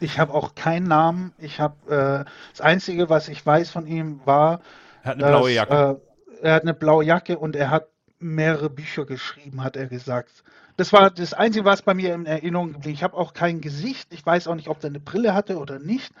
ich 0.00 0.18
habe 0.18 0.34
auch 0.34 0.54
keinen 0.54 0.88
Namen. 0.88 1.32
Ich 1.38 1.60
habe 1.60 2.24
äh, 2.26 2.30
das 2.52 2.60
Einzige, 2.60 3.08
was 3.08 3.28
ich 3.28 3.44
weiß 3.44 3.70
von 3.70 3.86
ihm, 3.86 4.20
war, 4.24 4.60
er 5.02 5.10
hat 5.10 5.14
eine 5.14 5.22
dass, 5.22 5.30
blaue 5.30 5.50
Jacke. 5.50 6.00
Äh, 6.42 6.46
er 6.46 6.54
hat 6.54 6.62
eine 6.62 6.74
blaue 6.74 7.04
Jacke 7.04 7.38
und 7.38 7.54
er 7.54 7.70
hat 7.70 7.88
mehrere 8.18 8.70
Bücher 8.70 9.04
geschrieben, 9.04 9.62
hat 9.62 9.76
er 9.76 9.86
gesagt. 9.86 10.42
Das 10.76 10.92
war 10.92 11.10
das 11.10 11.34
Einzige, 11.34 11.64
was 11.64 11.82
bei 11.82 11.94
mir 11.94 12.14
in 12.14 12.26
Erinnerung 12.26 12.72
geblieben. 12.72 12.94
Ich 12.94 13.02
habe 13.02 13.16
auch 13.16 13.34
kein 13.34 13.60
Gesicht. 13.60 14.12
Ich 14.12 14.24
weiß 14.24 14.48
auch 14.48 14.54
nicht, 14.54 14.68
ob 14.68 14.82
er 14.82 14.88
eine 14.88 15.00
Brille 15.00 15.34
hatte 15.34 15.58
oder 15.58 15.78
nicht. 15.78 16.12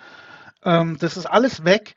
Ähm, 0.64 0.98
das 1.00 1.16
ist 1.16 1.26
alles 1.26 1.64
weg. 1.64 1.94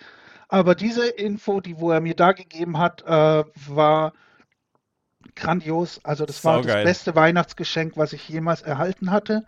Aber 0.47 0.75
diese 0.75 1.07
Info, 1.07 1.61
die 1.61 1.79
wo 1.79 1.91
er 1.91 1.99
mir 1.99 2.15
da 2.15 2.31
gegeben 2.31 2.77
hat, 2.77 3.01
äh, 3.03 3.43
war 3.67 4.13
grandios. 5.35 5.99
Also 6.03 6.25
das 6.25 6.45
war 6.45 6.61
das 6.61 6.83
beste 6.83 7.15
Weihnachtsgeschenk, 7.15 7.97
was 7.97 8.13
ich 8.13 8.29
jemals 8.29 8.61
erhalten 8.61 9.11
hatte 9.11 9.45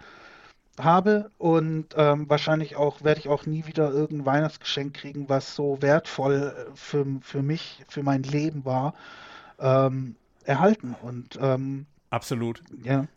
habe 0.80 1.32
und 1.38 1.96
ähm, 1.96 2.30
wahrscheinlich 2.30 2.76
auch 2.76 3.04
werde 3.04 3.20
ich 3.20 3.28
auch 3.28 3.46
nie 3.46 3.66
wieder 3.66 3.92
irgendein 3.92 4.26
Weihnachtsgeschenk 4.26 4.94
kriegen, 4.94 5.30
was 5.30 5.56
so 5.56 5.82
wertvoll 5.82 6.54
äh, 6.56 6.72
für, 6.76 7.06
für 7.22 7.42
mich, 7.42 7.84
für 7.88 8.04
mein 8.04 8.24
Leben 8.24 8.66
war, 8.66 8.94
ähm, 9.60 10.16
erhalten. 10.44 10.96
Und 11.02 11.40
ähm, 11.42 11.86
absolut. 12.10 12.62
Ja. 12.84 13.08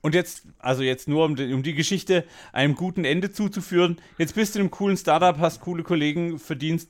Und 0.00 0.14
jetzt, 0.14 0.44
also 0.58 0.82
jetzt 0.82 1.06
nur 1.06 1.24
um 1.24 1.36
die, 1.36 1.52
um 1.52 1.62
die 1.62 1.74
Geschichte 1.74 2.24
einem 2.52 2.74
guten 2.74 3.04
Ende 3.04 3.30
zuzuführen, 3.30 3.98
jetzt 4.18 4.34
bist 4.34 4.54
du 4.54 4.58
in 4.58 4.62
einem 4.64 4.70
coolen 4.70 4.96
Startup, 4.96 5.38
hast 5.38 5.60
coole 5.60 5.84
Kollegen, 5.84 6.38
verdienst 6.38 6.88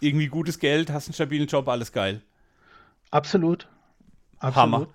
irgendwie 0.00 0.26
gutes 0.26 0.58
Geld, 0.58 0.90
hast 0.90 1.08
einen 1.08 1.14
stabilen 1.14 1.46
Job, 1.46 1.68
alles 1.68 1.92
geil. 1.92 2.22
Absolut. 3.10 3.68
Absolut. 4.38 4.56
Hammer. 4.56 4.86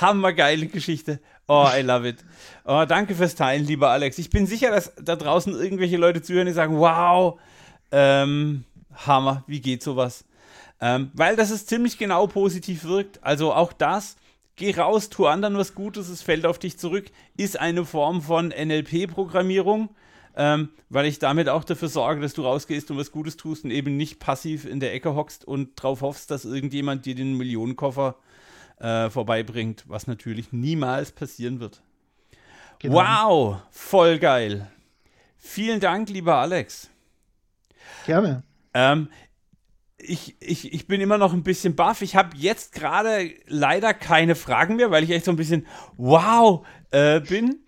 Hammergeile 0.00 0.66
Geschichte. 0.66 1.20
Oh, 1.52 1.66
I 1.66 1.82
love 1.82 2.06
it. 2.06 2.18
Oh, 2.64 2.84
danke 2.86 3.16
fürs 3.16 3.34
Teilen, 3.34 3.66
lieber 3.66 3.90
Alex. 3.90 4.18
Ich 4.18 4.30
bin 4.30 4.46
sicher, 4.46 4.70
dass 4.70 4.92
da 5.02 5.16
draußen 5.16 5.52
irgendwelche 5.52 5.96
Leute 5.96 6.22
zuhören, 6.22 6.46
die 6.46 6.52
sagen, 6.52 6.78
wow, 6.78 7.40
ähm, 7.90 8.62
Hammer, 8.94 9.42
wie 9.48 9.60
geht 9.60 9.82
sowas? 9.82 10.24
Ähm, 10.80 11.10
weil 11.12 11.34
das 11.34 11.50
ist 11.50 11.68
ziemlich 11.68 11.98
genau 11.98 12.28
positiv 12.28 12.84
wirkt. 12.84 13.18
Also 13.24 13.52
auch 13.52 13.72
das, 13.72 14.14
geh 14.54 14.72
raus, 14.76 15.08
tu 15.08 15.26
anderen 15.26 15.56
was 15.56 15.74
Gutes, 15.74 16.08
es 16.08 16.22
fällt 16.22 16.46
auf 16.46 16.60
dich 16.60 16.78
zurück, 16.78 17.06
ist 17.36 17.58
eine 17.58 17.84
Form 17.84 18.22
von 18.22 18.50
NLP-Programmierung, 18.50 19.88
ähm, 20.36 20.68
weil 20.88 21.06
ich 21.06 21.18
damit 21.18 21.48
auch 21.48 21.64
dafür 21.64 21.88
sorge, 21.88 22.20
dass 22.20 22.34
du 22.34 22.42
rausgehst 22.42 22.92
und 22.92 22.96
was 22.96 23.10
Gutes 23.10 23.36
tust 23.36 23.64
und 23.64 23.72
eben 23.72 23.96
nicht 23.96 24.20
passiv 24.20 24.66
in 24.66 24.78
der 24.78 24.94
Ecke 24.94 25.16
hockst 25.16 25.44
und 25.44 25.70
drauf 25.74 26.02
hoffst, 26.02 26.30
dass 26.30 26.44
irgendjemand 26.44 27.06
dir 27.06 27.16
den 27.16 27.36
Millionenkoffer 27.36 28.14
äh, 28.18 28.29
vorbeibringt, 29.10 29.84
was 29.86 30.06
natürlich 30.06 30.52
niemals 30.52 31.12
passieren 31.12 31.60
wird. 31.60 31.82
Genau. 32.78 32.94
Wow, 32.96 33.62
voll 33.70 34.18
geil. 34.18 34.70
Vielen 35.38 35.80
Dank, 35.80 36.08
lieber 36.08 36.36
Alex. 36.36 36.90
Gerne. 38.06 38.42
Ähm, 38.74 39.08
ich, 39.98 40.36
ich, 40.40 40.72
ich 40.72 40.86
bin 40.86 41.00
immer 41.00 41.18
noch 41.18 41.32
ein 41.32 41.42
bisschen 41.42 41.76
baff. 41.76 42.02
Ich 42.02 42.16
habe 42.16 42.36
jetzt 42.36 42.72
gerade 42.72 43.30
leider 43.46 43.92
keine 43.92 44.34
Fragen 44.34 44.76
mehr, 44.76 44.90
weil 44.90 45.04
ich 45.04 45.10
echt 45.10 45.24
so 45.26 45.30
ein 45.30 45.36
bisschen 45.36 45.66
wow 45.96 46.66
äh, 46.90 47.20
bin. 47.20 47.64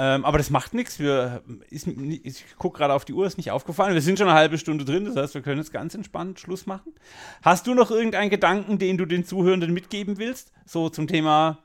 Ähm, 0.00 0.24
aber 0.24 0.38
das 0.38 0.50
macht 0.50 0.74
nichts. 0.74 1.00
Ich 1.70 2.44
gucke 2.56 2.78
gerade 2.78 2.94
auf 2.94 3.04
die 3.04 3.12
Uhr, 3.12 3.26
ist 3.26 3.36
nicht 3.36 3.50
aufgefallen. 3.50 3.94
Wir 3.94 4.00
sind 4.00 4.16
schon 4.16 4.28
eine 4.28 4.38
halbe 4.38 4.56
Stunde 4.56 4.84
drin, 4.84 5.04
das 5.04 5.16
heißt, 5.16 5.34
wir 5.34 5.42
können 5.42 5.58
jetzt 5.58 5.72
ganz 5.72 5.94
entspannt 5.96 6.38
Schluss 6.38 6.66
machen. 6.66 6.94
Hast 7.42 7.66
du 7.66 7.74
noch 7.74 7.90
irgendeinen 7.90 8.30
Gedanken, 8.30 8.78
den 8.78 8.96
du 8.96 9.06
den 9.06 9.24
Zuhörenden 9.24 9.74
mitgeben 9.74 10.18
willst? 10.18 10.52
So 10.66 10.88
zum 10.88 11.08
Thema 11.08 11.58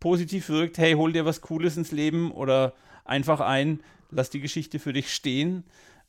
positiv 0.00 0.48
wirkt, 0.48 0.78
hey, 0.78 0.94
hol 0.94 1.12
dir 1.12 1.26
was 1.26 1.42
Cooles 1.42 1.76
ins 1.76 1.92
Leben 1.92 2.32
oder 2.32 2.72
einfach 3.04 3.40
ein, 3.40 3.80
lass 4.10 4.30
die 4.30 4.40
Geschichte 4.40 4.78
für 4.78 4.94
dich 4.94 5.12
stehen. 5.12 5.64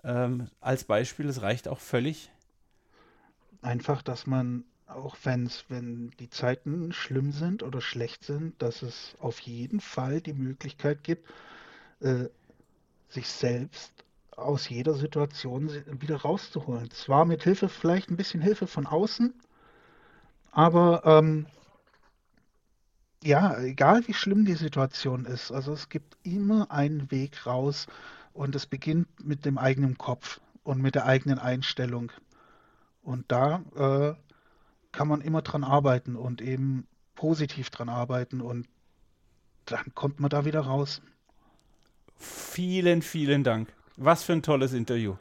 Ähm, 0.06 0.48
als 0.62 0.86
Beispiel, 0.86 1.28
das 1.28 1.42
reicht 1.42 1.68
auch 1.68 1.80
völlig 1.80 2.32
einfach, 3.62 4.02
dass 4.02 4.26
man, 4.26 4.64
auch 4.96 5.18
wenn's, 5.24 5.66
wenn 5.70 6.12
die 6.20 6.30
Zeiten 6.30 6.94
schlimm 6.94 7.32
sind 7.32 7.64
oder 7.64 7.82
schlecht 7.82 8.24
sind, 8.24 8.62
dass 8.62 8.82
es 8.82 9.16
auf 9.20 9.40
jeden 9.40 9.80
Fall 9.80 10.22
die 10.22 10.34
Möglichkeit 10.34 11.04
gibt, 11.04 11.30
äh, 12.02 12.26
sich 13.10 13.28
selbst 13.28 13.92
aus 14.36 14.70
jeder 14.70 14.94
Situation 14.94 15.70
wieder 16.00 16.18
rauszuholen. 16.18 16.90
Zwar 16.92 17.26
mit 17.26 17.44
Hilfe, 17.44 17.70
vielleicht 17.70 18.10
ein 18.10 18.18
bisschen 18.18 18.42
Hilfe 18.42 18.68
von 18.68 18.88
außen, 18.88 19.34
aber 20.52 21.04
ähm, 21.06 21.46
ja, 23.24 23.58
egal 23.60 24.08
wie 24.08 24.14
schlimm 24.14 24.46
die 24.46 24.56
Situation 24.56 25.26
ist, 25.26 25.52
also 25.52 25.74
es 25.74 25.90
gibt 25.90 26.18
immer 26.24 26.72
einen 26.72 27.12
Weg 27.12 27.46
raus 27.46 27.88
und 28.34 28.56
es 28.56 28.66
beginnt 28.66 29.08
mit 29.24 29.46
dem 29.46 29.58
eigenen 29.58 29.98
Kopf 29.98 30.42
und 30.64 30.82
mit 30.82 30.96
der 30.96 31.06
eigenen 31.06 31.38
Einstellung. 31.38 32.12
Und 33.04 33.32
da 33.32 33.62
äh, 33.76 34.31
kann 34.92 35.08
man 35.08 35.22
immer 35.22 35.42
dran 35.42 35.64
arbeiten 35.64 36.16
und 36.16 36.42
eben 36.42 36.88
positiv 37.16 37.70
dran 37.70 37.90
arbeiten 37.90 38.42
und 38.42 38.68
dann 39.66 39.94
kommt 39.94 40.20
man 40.20 40.30
da 40.30 40.46
wieder 40.46 40.62
raus. 40.62 41.02
Vielen, 42.18 43.02
vielen 43.02 43.44
Dank. 43.44 43.74
Was 43.98 44.24
für 44.24 44.34
ein 44.34 44.44
tolles 44.44 44.74
Interview. 44.74 45.16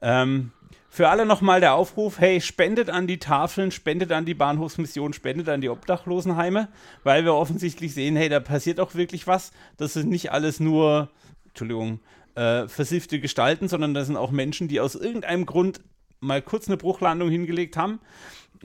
Ähm, 0.00 0.52
für 0.88 1.08
alle 1.08 1.24
nochmal 1.24 1.60
der 1.60 1.74
Aufruf, 1.74 2.18
hey, 2.18 2.40
spendet 2.40 2.90
an 2.90 3.06
die 3.06 3.18
Tafeln, 3.18 3.70
spendet 3.70 4.12
an 4.12 4.26
die 4.26 4.34
Bahnhofsmission, 4.34 5.12
spendet 5.12 5.48
an 5.48 5.60
die 5.60 5.68
Obdachlosenheime, 5.68 6.68
weil 7.02 7.24
wir 7.24 7.34
offensichtlich 7.34 7.94
sehen, 7.94 8.14
hey, 8.14 8.28
da 8.28 8.40
passiert 8.40 8.78
auch 8.78 8.94
wirklich 8.94 9.26
was. 9.26 9.52
Das 9.78 9.94
sind 9.94 10.10
nicht 10.10 10.32
alles 10.32 10.60
nur, 10.60 11.08
Entschuldigung, 11.46 12.00
äh, 12.34 12.68
versiffte 12.68 13.20
Gestalten, 13.20 13.68
sondern 13.68 13.94
das 13.94 14.06
sind 14.06 14.16
auch 14.16 14.30
Menschen, 14.30 14.68
die 14.68 14.80
aus 14.80 14.94
irgendeinem 14.94 15.46
Grund 15.46 15.80
mal 16.20 16.42
kurz 16.42 16.68
eine 16.68 16.76
Bruchlandung 16.76 17.30
hingelegt 17.30 17.76
haben 17.76 17.98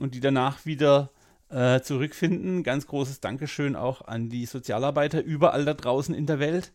und 0.00 0.14
die 0.14 0.20
danach 0.20 0.66
wieder 0.66 1.10
äh, 1.50 1.80
zurückfinden. 1.80 2.62
Ganz 2.62 2.86
großes 2.86 3.20
Dankeschön 3.20 3.76
auch 3.76 4.02
an 4.02 4.28
die 4.28 4.46
Sozialarbeiter 4.46 5.22
überall 5.22 5.64
da 5.64 5.74
draußen 5.74 6.14
in 6.14 6.26
der 6.26 6.38
Welt. 6.38 6.72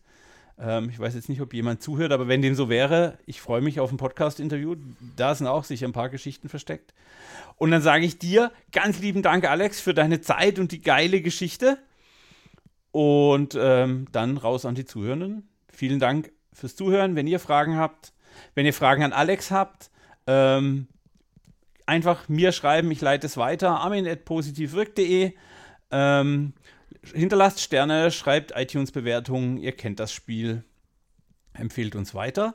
Ähm, 0.58 0.88
ich 0.90 0.98
weiß 0.98 1.14
jetzt 1.14 1.28
nicht, 1.28 1.40
ob 1.40 1.54
jemand 1.54 1.82
zuhört, 1.82 2.12
aber 2.12 2.28
wenn 2.28 2.42
dem 2.42 2.54
so 2.54 2.68
wäre, 2.68 3.18
ich 3.26 3.40
freue 3.40 3.60
mich 3.60 3.80
auf 3.80 3.90
ein 3.90 3.96
Podcast-Interview. 3.96 4.76
Da 5.16 5.34
sind 5.34 5.46
auch 5.46 5.64
sicher 5.64 5.86
ein 5.86 5.92
paar 5.92 6.08
Geschichten 6.08 6.48
versteckt. 6.48 6.94
Und 7.56 7.70
dann 7.70 7.82
sage 7.82 8.04
ich 8.04 8.18
dir 8.18 8.52
ganz 8.72 9.00
lieben 9.00 9.22
Dank, 9.22 9.48
Alex, 9.48 9.80
für 9.80 9.94
deine 9.94 10.20
Zeit 10.20 10.58
und 10.58 10.72
die 10.72 10.80
geile 10.80 11.20
Geschichte. 11.20 11.78
Und 12.90 13.56
ähm, 13.58 14.06
dann 14.12 14.36
raus 14.36 14.64
an 14.64 14.76
die 14.76 14.84
Zuhörenden. 14.84 15.48
Vielen 15.72 15.98
Dank 15.98 16.30
fürs 16.52 16.76
Zuhören. 16.76 17.16
Wenn 17.16 17.26
ihr 17.26 17.40
Fragen 17.40 17.76
habt, 17.76 18.12
wenn 18.54 18.66
ihr 18.66 18.74
Fragen 18.74 19.02
an 19.02 19.12
Alex 19.12 19.50
habt, 19.50 19.90
ähm, 20.26 20.86
einfach 21.86 22.28
mir 22.28 22.52
schreiben, 22.52 22.90
ich 22.90 23.00
leite 23.00 23.26
es 23.26 23.36
weiter. 23.36 23.80
armin.positivwirk.de. 23.80 25.32
Ähm, 25.90 26.52
hinterlasst 27.12 27.60
Sterne, 27.60 28.10
schreibt 28.10 28.52
iTunes-Bewertungen, 28.56 29.58
ihr 29.58 29.72
kennt 29.72 30.00
das 30.00 30.12
Spiel, 30.12 30.64
empfehlt 31.52 31.94
uns 31.94 32.14
weiter. 32.14 32.54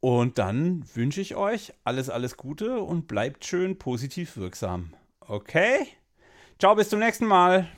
Und 0.00 0.38
dann 0.38 0.84
wünsche 0.94 1.20
ich 1.20 1.36
euch 1.36 1.72
alles, 1.84 2.10
alles 2.10 2.36
Gute 2.36 2.80
und 2.80 3.06
bleibt 3.06 3.44
schön 3.44 3.78
positiv 3.78 4.36
wirksam. 4.36 4.94
Okay? 5.20 5.86
Ciao, 6.58 6.74
bis 6.74 6.88
zum 6.88 6.98
nächsten 6.98 7.26
Mal. 7.26 7.68